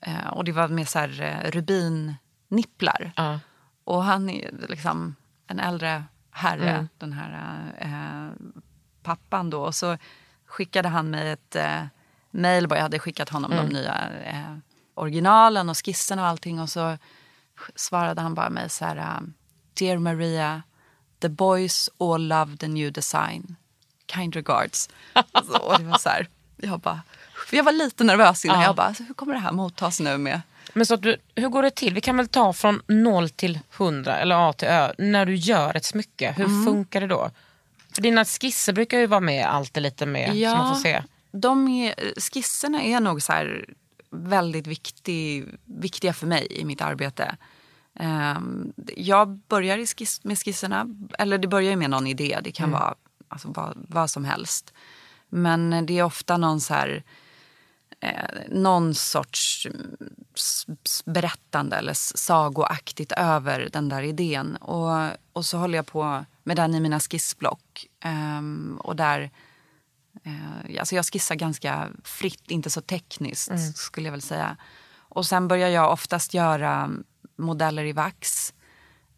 [0.00, 3.12] Eh, och det var med så här, eh, rubinnipplar.
[3.84, 7.32] Och han är liksom en äldre herre, den här
[7.78, 8.32] eh,
[9.02, 9.62] pappan då.
[9.62, 9.96] Och så
[10.46, 11.82] skickade han mig ett eh,
[12.30, 14.56] mail, jag hade skickat honom de nya eh,
[14.94, 16.60] originalen och skissen och allting.
[16.60, 16.98] Och så
[17.74, 19.20] svarade han bara mig så här, eh,
[19.78, 20.62] Dear Maria,
[21.20, 23.56] the boys all love the new design.
[24.14, 24.88] Kind regards.
[25.12, 27.00] Alltså, och det var så här, jag bara,
[27.50, 28.60] jag var lite nervös innan.
[28.60, 28.66] Ja.
[28.66, 30.40] Jag bara, alltså, hur kommer det här mottas nu med
[30.72, 31.94] Men så du, hur går det till?
[31.94, 34.92] Vi kan väl ta från noll till hundra eller A till Ö.
[34.98, 36.64] När du gör ett smycke, hur Mm.
[36.64, 37.30] funkar det då?
[37.94, 40.32] För dina skisser brukar ju vara med alltid lite med.
[40.50, 41.02] Så man får se.
[41.32, 43.64] De är, skisserna är nog så här
[44.10, 47.36] väldigt viktig, viktiga för mig i mitt arbete.
[47.94, 50.86] Ehm, jag börjar skiss, med skisserna,
[51.18, 52.38] eller det börjar ju med någon idé.
[52.42, 52.94] Det kan vara
[53.28, 54.74] alltså, vad, vad som helst.
[55.28, 57.04] Men det är ofta någon så här
[58.00, 59.96] eh, någon sorts mm,
[61.04, 64.56] berättande eller sagoaktigt över den där idén.
[64.56, 67.86] Och, och så håller jag på med den i mina skissblock.
[68.00, 69.30] Ehm, och där,
[70.24, 74.56] eh, alltså jag skissar ganska fritt, inte så tekniskt skulle jag väl säga.
[74.98, 76.90] Och sen börjar jag oftast göra
[77.40, 78.54] modeller i vax.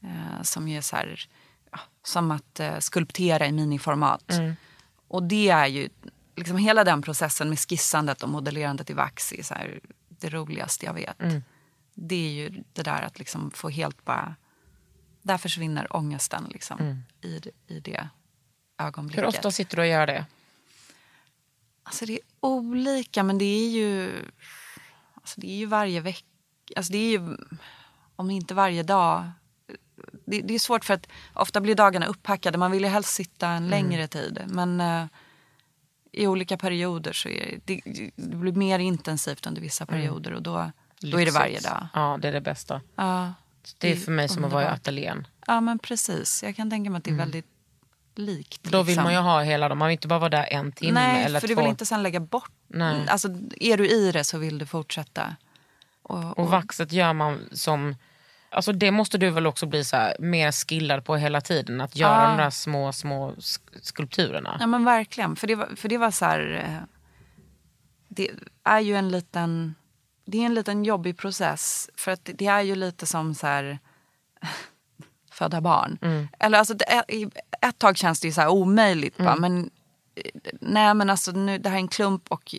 [0.02, 1.28] Eh, som är så här,
[1.72, 4.24] ja, som att eh, skulptera i miniformat.
[5.08, 5.88] Och det är ju,
[6.36, 10.86] liksom hela den processen med skissandet och modellerandet i vax är så här, det roligaste
[10.86, 11.20] jag vet.
[11.94, 14.36] Det är ju det där att liksom få helt bara,
[15.22, 16.78] där försvinner ångesten liksom
[17.20, 18.08] i, det- i det
[18.78, 19.22] ögonblicket.
[19.22, 20.26] Hur ofta sitter du och gör det?
[21.82, 24.12] Alltså det är olika, men det är ju,
[25.14, 26.26] alltså det är ju varje vecka.
[26.76, 27.36] Alltså det är ju,
[28.16, 29.30] om inte varje dag.
[30.24, 32.58] Det, det är svårt för att ofta blir dagarna upphackade.
[32.58, 34.42] Man vill ju helst sitta en längre tid.
[34.46, 35.04] Men eh,
[36.12, 37.80] i olika perioder så är det,
[38.16, 40.32] det, blir mer intensivt under vissa perioder.
[40.32, 40.70] Och då,
[41.00, 41.86] då är det varje dag.
[41.94, 42.80] Ja, det är det bästa.
[42.96, 45.26] Ja, Det Det är för mig som att vara i ateljén.
[45.46, 46.42] ja men precis.
[46.42, 47.46] Jag kan tänka mig att det är väldigt
[48.14, 48.62] likt.
[48.62, 49.04] Då vill liksom.
[49.04, 49.78] man ju ha hela dem.
[49.78, 51.54] Man vill inte bara vara där en timme Nej, eller för två.
[51.54, 52.52] du vill inte sen lägga bort.
[52.68, 53.08] Nej.
[53.08, 53.28] Alltså,
[53.60, 55.36] är du i det så vill du fortsätta.
[56.02, 57.94] Och, Och vaxet gör man som...
[58.50, 61.80] Alltså det måste du väl också bli så här, mer skillad på hela tiden.
[61.80, 62.28] Att göra Ja.
[62.28, 64.56] de där små, små sk- skulpturerna.
[64.60, 65.36] Ja men verkligen.
[65.36, 66.64] För det var, för det var så här...
[66.64, 66.88] eh,
[68.08, 68.30] Det
[68.64, 69.74] är ju en liten...
[70.24, 71.90] Det är en liten jobbig process.
[71.96, 73.78] För att det- är ju lite som så här...
[75.32, 75.98] Föda barn.
[76.38, 76.74] Eller alltså
[77.60, 79.16] ett tag känns det ju så här omöjligt.
[79.18, 79.70] Bara, men
[80.14, 82.54] eh, nej men alltså nu, det här är en klump och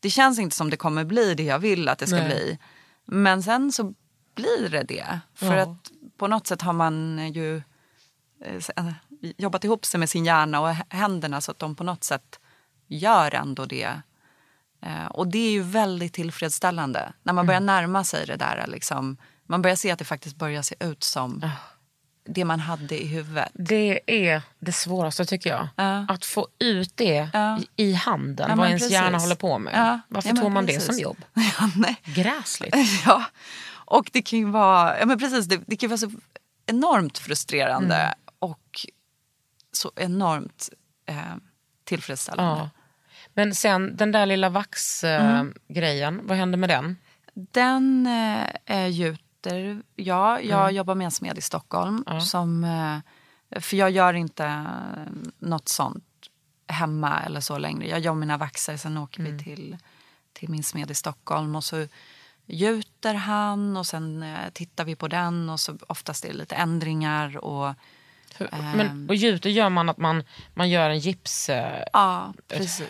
[0.00, 2.26] det känns inte som det kommer bli det jag vill att det ska Nej.
[2.26, 2.58] bli.
[3.04, 3.94] Men sen så
[4.34, 5.20] blir det det.
[5.34, 5.62] För Ja.
[5.62, 7.56] att på något sätt har man ju
[8.44, 8.92] eh,
[9.36, 12.40] jobbat ihop sig med sin hjärna och händerna så att de på något sätt
[12.86, 14.00] gör ändå det.
[14.82, 18.66] Eh, Och det är ju väldigt tillfredsställande när man börjar närma sig det där.
[18.66, 21.50] Liksom, man börjar se att det faktiskt börjar se ut som
[22.24, 23.48] det man hade i huvudet.
[23.54, 25.68] Det är det svåraste tycker jag.
[25.76, 26.06] Ja.
[26.08, 27.58] Att få ut det Ja.
[27.76, 28.92] i, handen, Ja, vad ens precis.
[28.92, 30.00] hjärna håller på med.
[30.08, 30.86] Varför tog man det precis.
[30.86, 31.16] som jobb?
[32.04, 32.74] Gräsligt.
[33.06, 33.24] Ja,
[33.72, 36.10] och det kan ju vara, ja men precis, det, det kan vara så
[36.66, 38.14] enormt frustrerande Mm.
[38.38, 38.86] och
[39.72, 40.68] så enormt
[41.06, 41.16] eh,
[41.84, 42.70] tillfredsställande.
[43.34, 46.96] Men sen den där lilla vaxgrejen, vad hände med den?
[47.34, 48.86] Den eh, är
[49.46, 50.74] gjuter, ja, jag Mm.
[50.74, 52.04] jobbar med en smed i Stockholm.
[52.20, 56.04] Som, eh, för jag gör inte eh, något sånt
[56.66, 57.88] hemma eller så längre.
[57.88, 59.36] Jag gör mina vaxer, sen åker Mm.
[59.36, 59.76] vi till,
[60.32, 61.56] till min smed i Stockholm.
[61.56, 61.86] Och så
[62.46, 66.54] gjuter han och sen eh, tittar vi på den och så oftast är det lite
[66.54, 67.36] ändringar.
[67.44, 67.74] Och,
[68.38, 68.76] Hur- Ehm.
[68.76, 70.24] Men, och gjuter gör man att man,
[70.54, 72.88] man gör en gipshölje ja, precis.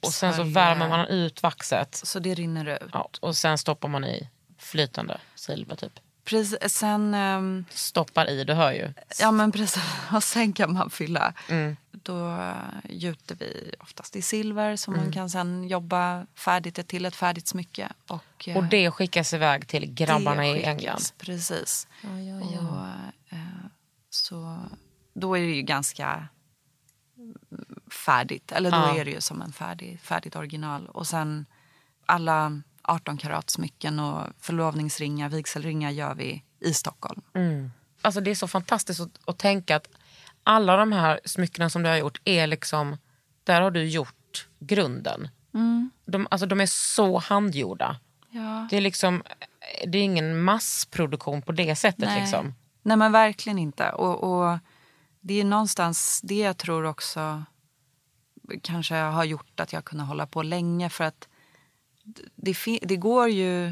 [0.00, 2.90] och sen så värmer man ut vaxet Så det rinner ut.
[2.92, 4.28] ja, och sen stoppar man i
[4.72, 6.00] flytande silver typ.
[6.24, 7.14] Precis, sen...
[7.14, 8.92] ehm, Stoppar i, du hör ju.
[9.20, 9.82] Ja men precis,
[10.12, 11.34] och sen kan man fylla.
[11.48, 11.76] Mm.
[11.92, 12.54] Då eh,
[12.88, 15.02] gjuter vi oftast i silver så Mm.
[15.04, 17.88] man kan sen jobba färdigt till ett färdigt smycke.
[18.08, 21.02] Och, eh, Och det skickas iväg till grabbarna det i skickas, England.
[21.18, 21.88] Precis.
[22.02, 23.38] Och, eh,
[24.10, 24.58] så
[25.14, 26.28] då är det ju ganska
[27.18, 27.36] mm,
[28.06, 28.52] färdigt.
[28.52, 28.96] Eller då Ja.
[29.00, 30.86] är det ju som en färdig, färdigt original.
[30.86, 31.46] Och sen
[32.06, 37.22] alla 18 karat smycken och förlovningsringar, vigselringar gör vi i Stockholm.
[38.02, 39.88] Alltså det är så fantastiskt att, att tänka att
[40.44, 42.96] alla de här smyckena som du har gjort är liksom,
[43.44, 45.28] där har du gjort grunden.
[46.04, 47.96] De, alltså de är så handgjorda.
[48.30, 48.66] Ja.
[48.70, 49.22] Det är liksom,
[49.86, 52.20] det är ingen massproduktion på det sättet Nej.
[52.20, 52.54] liksom.
[52.82, 53.90] Nej men verkligen inte.
[53.90, 54.58] Och, och
[55.20, 57.42] det är någonstans det jag tror också
[58.62, 60.90] kanske har gjort att jag kunnat hålla på länge.
[60.90, 61.28] För att
[62.36, 63.66] det, det går ju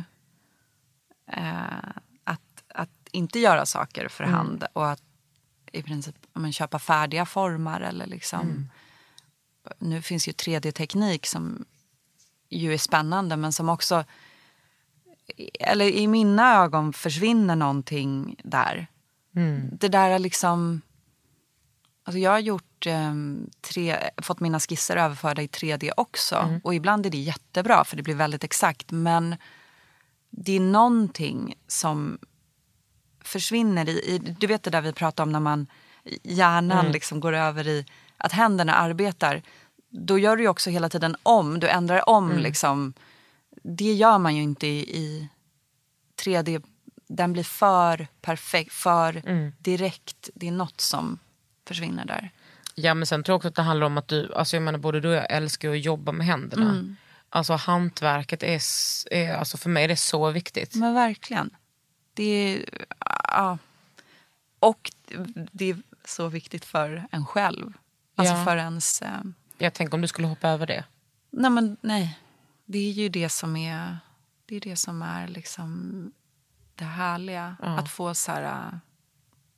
[1.27, 1.89] eh,
[2.25, 5.03] att, att inte göra saker för hand och att
[5.73, 8.71] i princip men, köpa färdiga formar eller liksom.
[9.79, 11.65] Nu finns ju 3D-teknik som
[12.49, 14.05] ju är spännande men som också
[15.61, 18.87] eller i mina ögon försvinner någonting där.
[19.73, 20.81] Det där är liksom...
[22.05, 26.37] Alltså jag har gjort, ehm, tre, fått mina skisser överförda i 3D också.
[26.65, 28.91] Och ibland är det jättebra för det blir väldigt exakt.
[28.91, 29.37] Men
[30.31, 32.19] det är någonting som
[33.21, 34.19] försvinner i, i...
[34.19, 35.67] Du vet det där vi pratade om när man
[36.23, 39.43] hjärnan liksom går över i att händerna arbetar.
[39.89, 41.61] Då gör du ju också hela tiden om.
[41.61, 42.93] Du ändrar om liksom.
[43.63, 45.29] Det gör man ju inte i, i
[46.25, 46.63] 3D.
[47.09, 49.23] Den blir för perfekt, för
[49.59, 50.31] direkt.
[50.35, 51.19] Det är något som
[51.67, 52.31] försvinner där.
[52.75, 54.79] Ja men sen tror jag också att det handlar om att du, alltså jag menar
[54.79, 56.71] både du och jag älskar att jobba med händerna.
[56.71, 56.97] Mm.
[57.29, 58.61] Alltså hantverket är,
[59.11, 60.75] är alltså för mig är det så viktigt.
[60.75, 61.51] Men verkligen.
[62.15, 62.65] Det är,
[63.29, 63.59] ja.
[64.61, 64.91] Och
[65.53, 67.73] det är så viktigt för en själv.
[68.15, 68.45] Alltså Ja.
[68.45, 69.03] för ens...
[69.03, 69.21] Eh,
[69.59, 70.85] Jag tänker om du skulle hoppa över det.
[71.31, 72.19] nej men nej.
[72.65, 73.99] Det är ju det som är,
[74.47, 76.13] det är, det som är liksom
[76.75, 77.57] det härliga.
[77.61, 78.79] Att få så här, äh,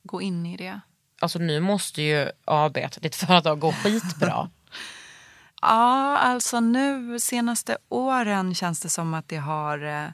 [0.03, 0.79] gå in i det.
[1.23, 4.49] Alltså nu måste ju arbeta ditt företag gå skitbra.
[5.65, 10.05] Ja, alltså nu senaste åren känns det som att det har eh,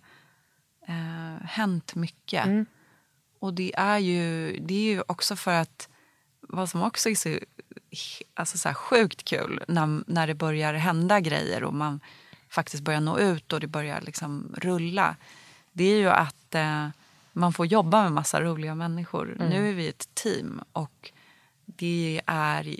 [0.87, 2.45] eh, hänt mycket.
[3.39, 5.89] Och det är, ju, det är ju också för att
[6.41, 7.39] vad som också är så,
[8.33, 11.99] alltså så sjukt kul när, när det börjar hända grejer och man
[12.49, 15.15] faktiskt börjar nå ut och det börjar liksom rulla.
[15.71, 16.87] Det är ju att eh,
[17.33, 19.35] man får jobba med massa roliga människor.
[19.39, 21.11] Nu är vi ett team och
[21.65, 22.75] det är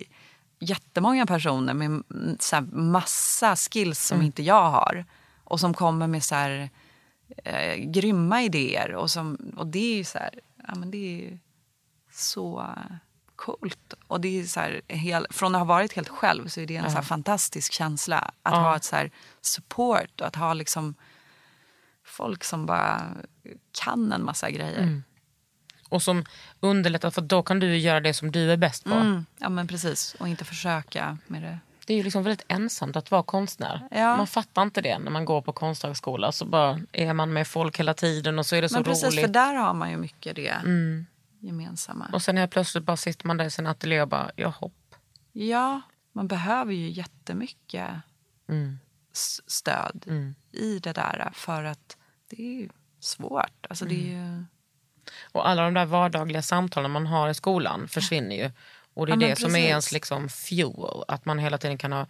[0.59, 5.05] jättemånga personer med mm, så här massa skills som inte jag har.
[5.43, 6.69] Och som kommer med så här,
[7.43, 8.95] eh, grymma idéer.
[8.95, 11.39] Och, som, och det är ju så här, ja, men det är
[12.11, 12.75] så
[13.35, 13.93] coolt.
[14.07, 16.75] Och det är så här, hel, från att ha varit helt själv så är det
[16.75, 18.31] en så här fantastisk känsla.
[18.43, 20.95] Att ha ett så här support och att ha liksom
[22.19, 23.01] folk som bara
[23.83, 25.01] kan en massa grejer.
[25.89, 26.25] Och som
[26.59, 28.93] underlättar för då kan du göra det som du är bäst på.
[28.93, 30.15] Mm, ja men precis.
[30.19, 31.59] Och inte försöka med det.
[31.85, 33.87] Det är ju liksom väldigt ensamt att vara konstnär.
[33.91, 34.17] Ja.
[34.17, 36.31] Man fattar inte det när man går på konsthögskola.
[36.31, 39.05] Så bara är man med folk hela tiden och så är det så Men precis,
[39.05, 39.21] roligt.
[39.21, 40.57] för där har man ju mycket det
[41.39, 42.09] gemensamma.
[42.13, 44.95] Och sen helt plötsligt bara sitter man där i sin ateljé och bara, ja hopp.
[45.31, 45.81] Ja,
[46.13, 47.89] man behöver ju jättemycket
[48.49, 48.79] Mm.
[49.47, 50.05] stöd
[50.51, 51.97] i det där för att
[52.29, 52.69] det är ju
[52.99, 53.65] svårt.
[53.69, 54.37] Alltså det är Mm.
[54.37, 54.45] ju...
[55.31, 58.51] Och alla de där vardagliga samtalen man har i skolan försvinner ju.
[58.93, 61.03] Och det är Ja, det som är ens liksom fuel.
[61.07, 62.05] Att man hela tiden kan ha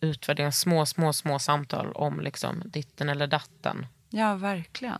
[0.00, 3.86] utvärdera små, små, små samtal om liksom ditten eller datten.
[4.10, 4.98] Ja, verkligen.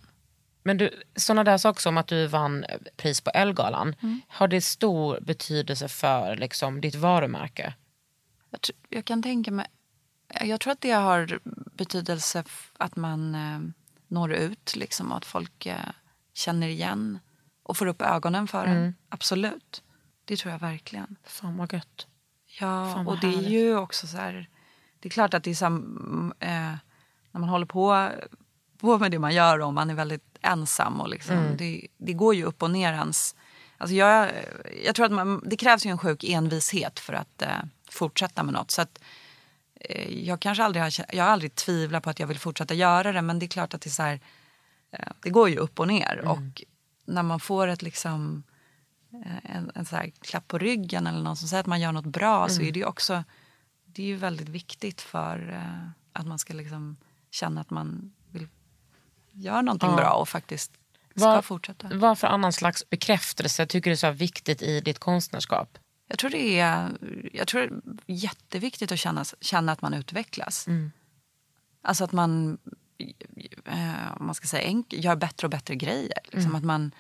[0.63, 2.65] Men du, sådana där saker som att du vann
[2.97, 3.95] pris på Elgalan.
[4.29, 7.75] Har det stor betydelse för liksom, ditt varumärke?
[8.51, 9.67] Jag, jag kan tänka mig...
[10.41, 11.41] Jag tror att det har
[11.77, 12.45] betydelse
[12.79, 13.61] att man eh,
[14.13, 15.77] når ut liksom, och att folk eh,
[16.35, 17.19] känner igen
[17.63, 18.77] och får upp ögonen för Mm.
[18.83, 18.95] en.
[19.09, 19.83] Absolut.
[20.25, 21.17] Det tror jag verkligen.
[21.25, 22.07] Fan vad gött.
[22.61, 23.51] Ja, vad och det är härligt.
[23.51, 24.49] ju också så här...
[25.01, 25.73] Det är klart att det är så här,
[26.41, 26.77] eh,
[27.33, 28.09] när man håller på,
[28.79, 31.57] på med det man gör och man är väldigt ensam och liksom, Mm.
[31.57, 33.35] det, det går ju upp och ner ens...
[33.79, 34.31] Alltså jag,
[34.85, 37.49] jag tror att man, det krävs ju en sjuk envishet för att eh,
[37.91, 38.71] fortsätta med något.
[38.71, 39.01] Så att,
[40.09, 43.23] jag kanske aldrig har, jag har aldrig tvivlat på att jag vill fortsätta göra det
[43.23, 44.21] men det är klart att det är så här,
[44.93, 46.23] eh, det går ju upp och ner.
[46.25, 46.63] Och
[47.05, 48.43] när man får ett liksom
[49.25, 51.93] eh, en, en så här klapp på ryggen eller någon som säger att man gör
[51.93, 53.25] något bra så är det ju också
[53.85, 56.97] det är ju väldigt viktigt för eh, att man ska liksom
[57.31, 58.49] känna att man vill
[59.33, 59.97] göra någonting Ja.
[59.97, 60.73] bra och faktiskt
[61.17, 61.91] ska Vad, fortsätta.
[61.95, 65.79] vad för annan slags bekräftelse tycker du är så viktigt i ditt konstnärskap?
[66.09, 66.99] Jag tror det är,
[67.33, 70.67] jag tror det är jätteviktigt att känna, känna att man utvecklas.
[71.83, 72.59] Alltså att man,
[73.65, 76.19] eh, om man ska säga enk, gör bättre och bättre grejer.
[76.25, 76.95] Liksom Att man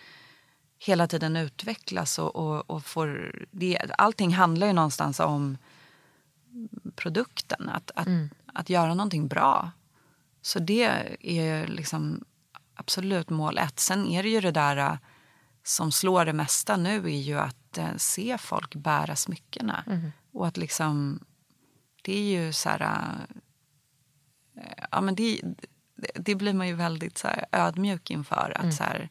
[0.78, 3.34] hela tiden utvecklas och, och, och får...
[3.50, 5.58] Det, allting handlar ju någonstans om
[6.96, 7.68] produkten.
[7.68, 8.08] Att, att,
[8.46, 9.70] att göra någonting bra.
[10.42, 10.84] Så det
[11.20, 12.24] är liksom
[12.74, 13.80] absolut mål ett.
[13.80, 14.96] Sen är det ju det där eh,
[15.64, 19.84] som slår det mesta nu är ju att eh, se folk bära smyckena.
[20.32, 21.24] Och att liksom,
[22.02, 22.80] det är ju så här...
[24.56, 25.40] eh, ja, men det,
[26.14, 28.52] det, blir man ju väldigt så ödmjuk inför.
[28.56, 29.08] Att så här,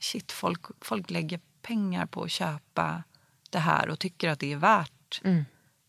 [0.00, 3.02] shit, folk, folk lägger pengar på att köpa
[3.50, 5.20] det här och tycker att det är värt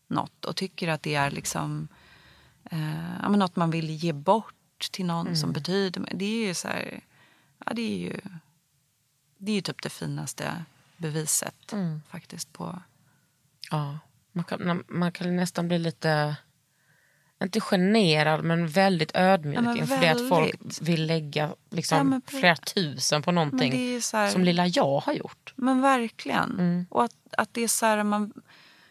[0.06, 0.44] något.
[0.44, 1.88] Och tycker att det är liksom
[2.70, 6.08] eh, ja, men något man vill ge bort till någon som betyder...
[6.14, 7.00] Det är ju så här,
[7.66, 8.20] ja, det är ju,
[9.38, 10.64] det är ju typ det finaste
[10.98, 11.72] beviset
[12.10, 12.82] faktiskt på...
[13.70, 13.98] Ja,
[14.32, 16.36] man kan, man kan nästan bli lite,
[17.42, 20.82] inte generad men väldigt ödmjuk Ja, men inför det att folk väldigt.
[20.82, 25.52] vill lägga liksom Ja, flera tusen på någonting här- som lilla jag har gjort.
[25.56, 26.50] Men verkligen.
[26.52, 26.86] Mm.
[26.90, 28.32] Och att, att det är så här, man,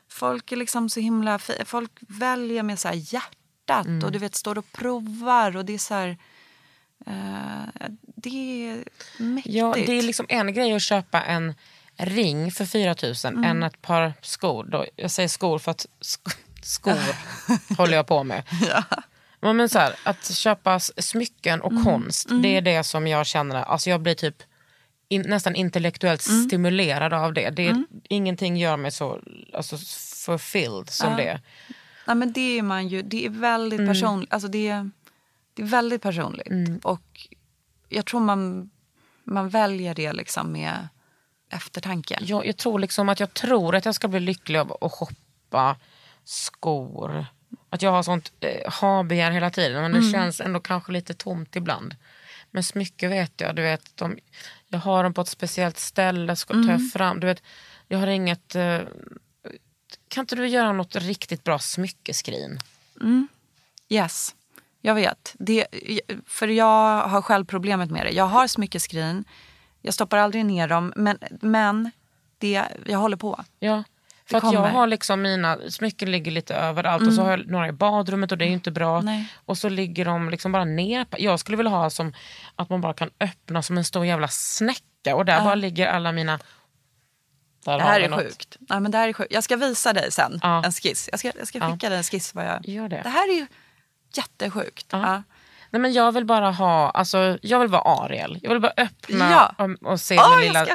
[0.10, 3.34] folk är liksom så himla Folk väljer med så här hjärtat
[3.86, 4.04] Mm.
[4.06, 6.18] och du vet står och provar och det är så här...
[7.06, 8.30] Eh, det
[8.70, 8.84] är
[9.24, 9.56] mäktigt.
[9.56, 11.54] Ja, det är liksom en grej att köpa en
[11.98, 13.44] ring för 4 000 Mm.
[13.44, 14.64] än ett par skor.
[14.64, 16.22] Då, jag säger skor för att sk
[16.64, 16.98] skor
[17.78, 18.44] håller jag på med.
[18.70, 18.84] Ja.
[19.54, 21.78] Men så här, att köpa smycken Mm.
[21.78, 24.44] och konst, det är det som jag känner, alltså jag blir typ
[25.10, 26.44] in, nästan intellektuellt Mm.
[26.48, 27.50] stimulerad av det.
[27.50, 29.20] det är, Ingenting gör mig så
[29.54, 29.78] alltså,
[30.26, 31.42] fulfilled som det.
[32.08, 33.02] Nej, men det är man ju.
[33.02, 33.94] Det är väldigt Mm.
[33.94, 34.34] personligt.
[34.34, 34.90] Alltså det, är,
[35.54, 36.86] det är väldigt personligt.
[36.86, 37.28] Och
[37.90, 38.70] jag tror man,
[39.24, 40.88] man väljer det liksom med
[41.50, 42.18] eftertanke.
[42.22, 45.76] Jag, jag tror liksom att jag tror att jag ska bli lycklig av att shoppa
[46.24, 47.26] skor.
[47.70, 51.56] Att jag har sånt eh, ha-begär hela tiden men det känns ändå kanske lite tomt
[51.56, 51.96] ibland.
[52.52, 54.18] Men smycken vet jag, du vet, de,
[54.68, 57.44] jag har dem på ett speciellt ställe, ska, tar jag fram, du vet,
[57.88, 58.56] Jag har inget...
[58.56, 58.80] eh,
[60.08, 62.60] kan inte du göra något riktigt bra smyckeskrin?
[63.90, 64.36] Yes,
[64.82, 65.36] jag vet.
[65.40, 65.68] Det,
[66.26, 68.12] för jag har själv problemet med det.
[68.12, 69.26] Jag har smyckeskrin,
[69.82, 71.92] jag stoppar aldrig ner dem, men, men
[72.38, 73.44] det, jag håller på.
[73.60, 73.84] Ja.
[74.30, 77.68] För att jag har liksom mina smycken ligger lite överallt och så har jag några
[77.68, 79.02] i badrummet och det är ju inte bra.
[79.02, 79.34] Nej.
[79.46, 81.06] Och så ligger de liksom bara ner.
[81.18, 82.14] Jag skulle vilja ha som
[82.56, 86.12] att man bara kan öppna som en stor jävla snäcka och där bara ligger alla
[86.12, 86.40] mina...
[87.66, 88.20] Det här är något.
[88.20, 88.58] sjukt.
[88.60, 89.34] Nej, men det här är sjukt.
[89.34, 90.64] Jag ska visa dig sen Ja.
[90.66, 91.10] en skiss.
[91.12, 91.72] Jag ska, jag ska Ja.
[91.72, 92.36] skicka dig en skiss.
[92.36, 92.68] Vad jag...
[92.68, 93.02] Gör det.
[93.04, 93.48] det här är ju
[94.14, 94.86] jättesjukt.
[94.90, 95.24] Ja.
[95.70, 98.40] Nej, men jag vill bara ha, alltså, jag vill vara Ariel.
[98.44, 99.56] Jag vill bara öppna Ja.
[99.66, 100.68] och, och se Ja, min lilla,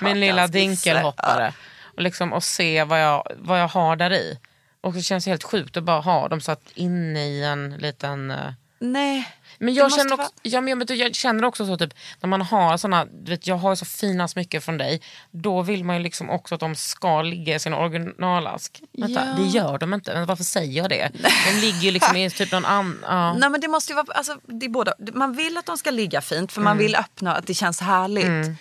[0.00, 1.52] min lilla dinkelhoppare.
[1.96, 4.38] Och, liksom, och se vad jag, vad jag har där i.
[4.80, 8.30] Och det känns helt sjukt att bara ha dem satt inne i en liten...
[8.30, 9.28] eh, Nej.
[9.58, 12.76] Men jag känner, också, vara- ja, men jag, känner också så typ när man har
[12.76, 15.00] såna, du vet, jag har så fina smycken från dig.
[15.30, 18.82] Då vill man ju liksom också att de ska ligga i sin originalask.
[18.92, 19.42] Vänta, Ja.
[19.42, 20.14] det gör de inte.
[20.14, 21.10] Men varför säger jag det?
[21.52, 22.98] De ligger ju liksom i typ någon annan...
[23.02, 23.32] Ja.
[23.34, 24.92] Nej men det måste vara, alltså, det är båda.
[25.14, 28.58] Man vill att de ska ligga fint för man vill öppna att det känns härligt.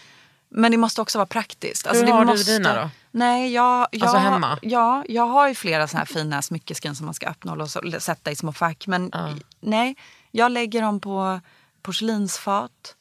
[0.55, 1.87] Men det måste också vara praktiskt.
[1.87, 2.51] Alltså, Hur har du måste...
[2.51, 2.89] dina då?
[3.11, 4.59] Nej, jag, jag, Alltså hemma?
[4.61, 7.69] Ja, jag har ju flera såna här fina smyckeskrin som man ska öppna och
[8.03, 8.87] sätta i små fack.
[8.87, 9.11] Men
[9.59, 9.95] nej,
[10.35, 11.39] jag lägger dem på
[11.81, 12.95] porslinsfat.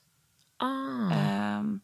[0.57, 1.13] Ah.
[1.13, 1.81] Ehm,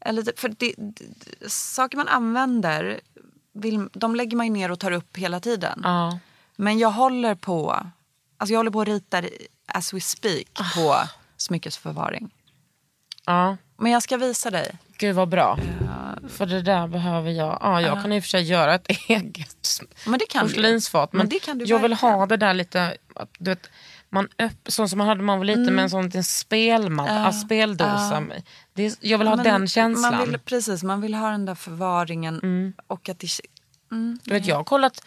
[0.00, 3.00] eller, det- för det, det, saker man använder,
[3.52, 5.80] vill, de lägger man ju ner och tar upp hela tiden.
[5.84, 6.18] Ja.
[6.56, 7.86] Men jag håller på
[8.36, 9.28] alltså jag håller på och ritar
[9.66, 10.96] as we speak på
[11.36, 12.30] smyckesförvaring.
[13.26, 13.56] ja.
[13.80, 14.78] Men jag ska visa dig.
[14.98, 15.58] Gud vad bra.
[16.28, 17.58] För det där behöver jag.
[17.62, 21.12] Ja, jag kan i och för sig göra ett eget Men det kan porslinsfat.
[21.12, 22.14] Men, Men det kan du jag vill verkligen.
[22.14, 22.96] ha det där lite,
[23.38, 23.66] du vet,
[24.10, 27.10] man öpp, så som man hade när man var liten med en sån liten spelmatta,
[27.12, 27.22] Mm.
[27.24, 28.24] Ja, speldosa.
[28.74, 30.14] Det är, jag vill ha Men den känslan.
[30.16, 32.74] Man vill, precis, man vill ha den där förvaringen.
[32.86, 33.28] Och att det,
[34.24, 35.04] Du vet, jag, har kollat,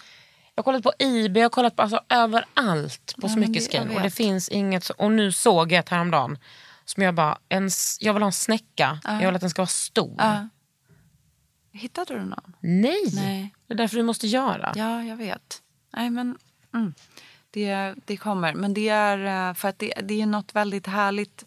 [0.56, 3.96] jag har kollat på Ebay, jag har kollat på, alltså, överallt på Ja, det- jag
[3.96, 4.84] Och det finns inget.
[4.84, 6.38] så- Och nu såg jag ett häromdagen.
[6.86, 9.00] Som jag bara, en, jag vill ha en snäcka.
[9.04, 10.16] Jag vill att den ska vara stor.
[10.18, 10.48] Ja.
[11.74, 12.56] Hittade du någon?
[12.60, 13.02] Nej.
[13.14, 13.54] Nej.
[13.68, 14.74] Det är därför du måste göra.
[14.76, 15.62] Ja, jag vet.
[15.94, 16.38] Nej, men
[16.74, 16.94] mm.
[17.52, 18.54] Det, det kommer.
[18.54, 21.46] Men det är eh, för att det, det är något väldigt härligt.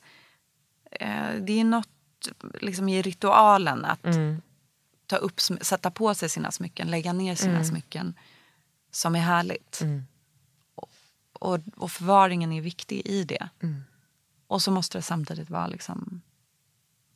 [0.91, 1.89] eh, Det är något
[2.61, 4.05] liksom i ritualen att
[5.07, 8.15] ta upp, sätta på sig sina smycken, lägga ner sina smycken
[8.91, 9.81] som är härligt.
[10.75, 10.91] Och,
[11.33, 13.49] och, och förvaringen är viktig i det.
[14.47, 16.21] Och så måste det samtidigt vara liksom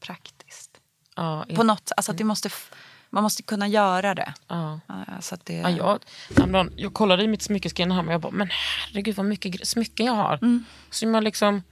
[0.01, 0.81] praktiskt.
[1.17, 2.73] Ja, På något, alltså att det måste, f-
[3.11, 4.35] man måste kunna göra det.
[4.49, 4.81] ja.
[5.21, 5.99] Så att det, Ja, jag,
[6.37, 10.07] häromdagen, jag kollade i mitt smyckeskrin hemma och jag bara, men herregud vad mycket smycken
[10.07, 10.35] jag har.
[10.43, 10.65] Mm.
[10.91, 11.63] Som jag liksom...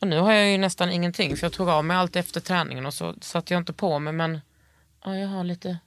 [0.00, 2.86] Och nu har jag ju nästan ingenting för jag tog av mig allt efter träningen
[2.86, 4.40] och så satte jag inte på mig men
[5.04, 5.78] ja, jag har lite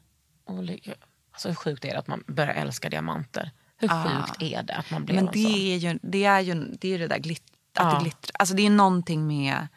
[0.45, 0.91] olika...
[1.31, 3.51] Alltså hur sjukt är det att man börjar älska diamanter?
[3.77, 5.21] Hur sjukt är det att man blir Ah.
[5.21, 5.51] Men en det sån?
[5.53, 7.43] är ju det, är ju, det, är ju det där glitt,
[7.75, 7.93] att Ja.
[7.97, 8.31] det glittrar.
[8.39, 9.67] Alltså det är någonting med...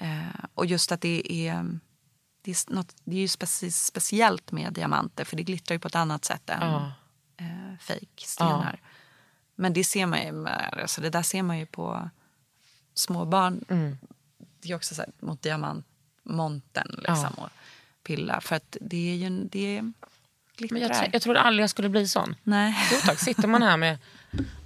[0.00, 1.78] Eh, och just att det är...
[2.48, 5.88] Det är, något, det är ju speci, speciellt med diamanter för det glittrar ju på
[5.88, 6.92] ett annat sätt än Ja.
[7.36, 8.80] eh, fejkstenar.
[9.54, 12.10] Men det ser man ju, alltså det där ser man ju på
[12.94, 13.64] små barn.
[13.68, 13.98] Mm.
[14.60, 17.48] Det är också så här, mot diamantmonten liksom, och
[18.02, 18.40] pilla.
[18.40, 19.82] För att det är ju det
[20.56, 20.78] glittrar.
[20.78, 22.34] Men jag, jag trodde aldrig jag skulle bli sån.
[22.42, 22.76] Nej.
[22.92, 23.98] Jo tack, sitter man här med,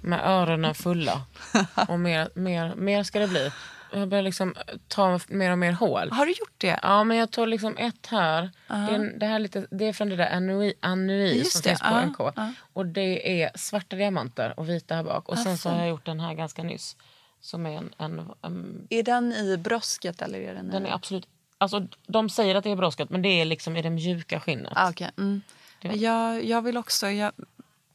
[0.01, 1.25] med öronen fulla
[1.87, 3.51] och mer, mer, mer ska det bli.
[3.93, 4.55] Jag börjar liksom
[4.87, 6.11] ta mer och mer hål.
[6.11, 6.79] Har du gjort det?
[6.81, 8.51] Ja, men jag tog liksom ett här.
[8.67, 11.61] Det, är, det, här är lite, det är från det där Anui, Anui Just som
[11.61, 12.53] det, finns på ja, NK.
[12.73, 15.29] Och det är svarta diamanter och vita här bak.
[15.29, 16.97] Och sen så har jag gjort den här ganska nyss.
[17.39, 20.89] Som är en, en, en Är den i brosket eller är den, den i...
[20.89, 21.27] är absolut...
[21.57, 24.73] Alltså, de säger att det är broskat men det är liksom i det mjuka skinnet.
[24.75, 25.11] Ah, okej.
[25.17, 25.41] mm.
[25.81, 27.09] Jag, jag vill också...
[27.09, 27.31] Jag,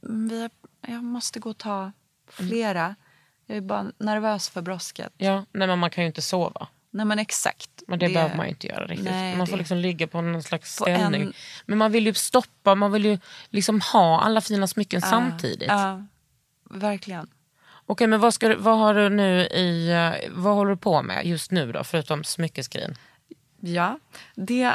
[0.03, 0.49] mm, vi,
[0.93, 1.93] jag måste gå och ta
[2.27, 2.95] flera.
[3.51, 5.13] Jag är bara nervös för brosket.
[5.17, 6.67] Ja, nej, men man kan ju inte sova.
[6.91, 7.71] Nej men exakt.
[7.87, 9.11] Men det, behöver man ju inte göra riktigt.
[9.11, 11.23] Nej, man får det- liksom ligga på någon slags På ställning.
[11.23, 11.33] en-
[11.67, 13.19] Men man vill ju stoppa, man vill ju
[13.51, 15.69] liksom ha alla fina smycken samtidigt.
[15.69, 16.03] Ja,
[16.71, 17.29] verkligen.
[17.87, 21.27] Okej, men vad, ska vad har du nu i, eh, vad håller du på med
[21.27, 22.95] just nu då, förutom smyckeskrin?
[23.61, 23.99] Ja,
[24.35, 24.75] det,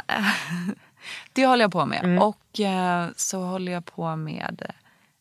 [1.32, 2.04] det håller jag på med.
[2.04, 2.18] Mm.
[2.22, 4.66] Och eh, så håller jag på med...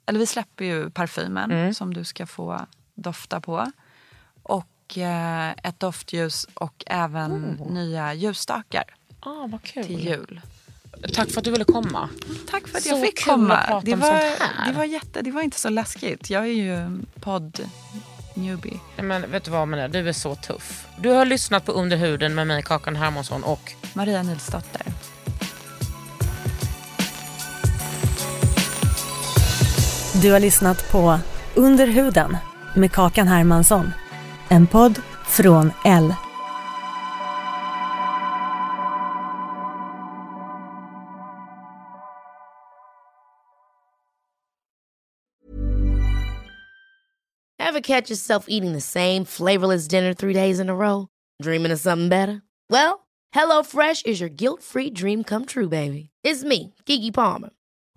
[0.05, 1.73] Eller vi släpper ju parfymen Mm.
[1.73, 3.71] som du ska få dofta på.
[4.43, 7.71] Och eh, ett doftljus och även oh.
[7.71, 8.83] nya ljusstakar
[9.19, 9.85] ah, vad kul.
[9.85, 10.41] till jul.
[11.13, 12.09] Tack för att du ville komma.
[12.49, 13.81] Tack för att så jag fick komma.
[13.85, 14.21] Det var,
[14.67, 16.29] det, var jätte, det var inte så läskigt.
[16.29, 17.59] Jag är ju podd
[18.35, 18.79] newbie.
[18.97, 20.87] Men vet du vad Maria, du är så tuff.
[20.97, 24.81] Du har lyssnat på Under huden med mig Kakan Hermansson och Maria Nilsdotter.
[30.21, 31.19] Du har lyssnat på
[31.55, 32.37] Under huden
[32.75, 33.93] med Kakan Hermansson.
[34.49, 36.13] En podd från L.
[47.59, 51.07] Ever catch yourself eating the same flavorless dinner three days in a row?
[51.41, 52.43] Dreaming of something better?
[52.69, 56.11] Well, HelloFresh is your guilt-free dream come true, baby.
[56.23, 57.49] It's me, Kiki Palmer.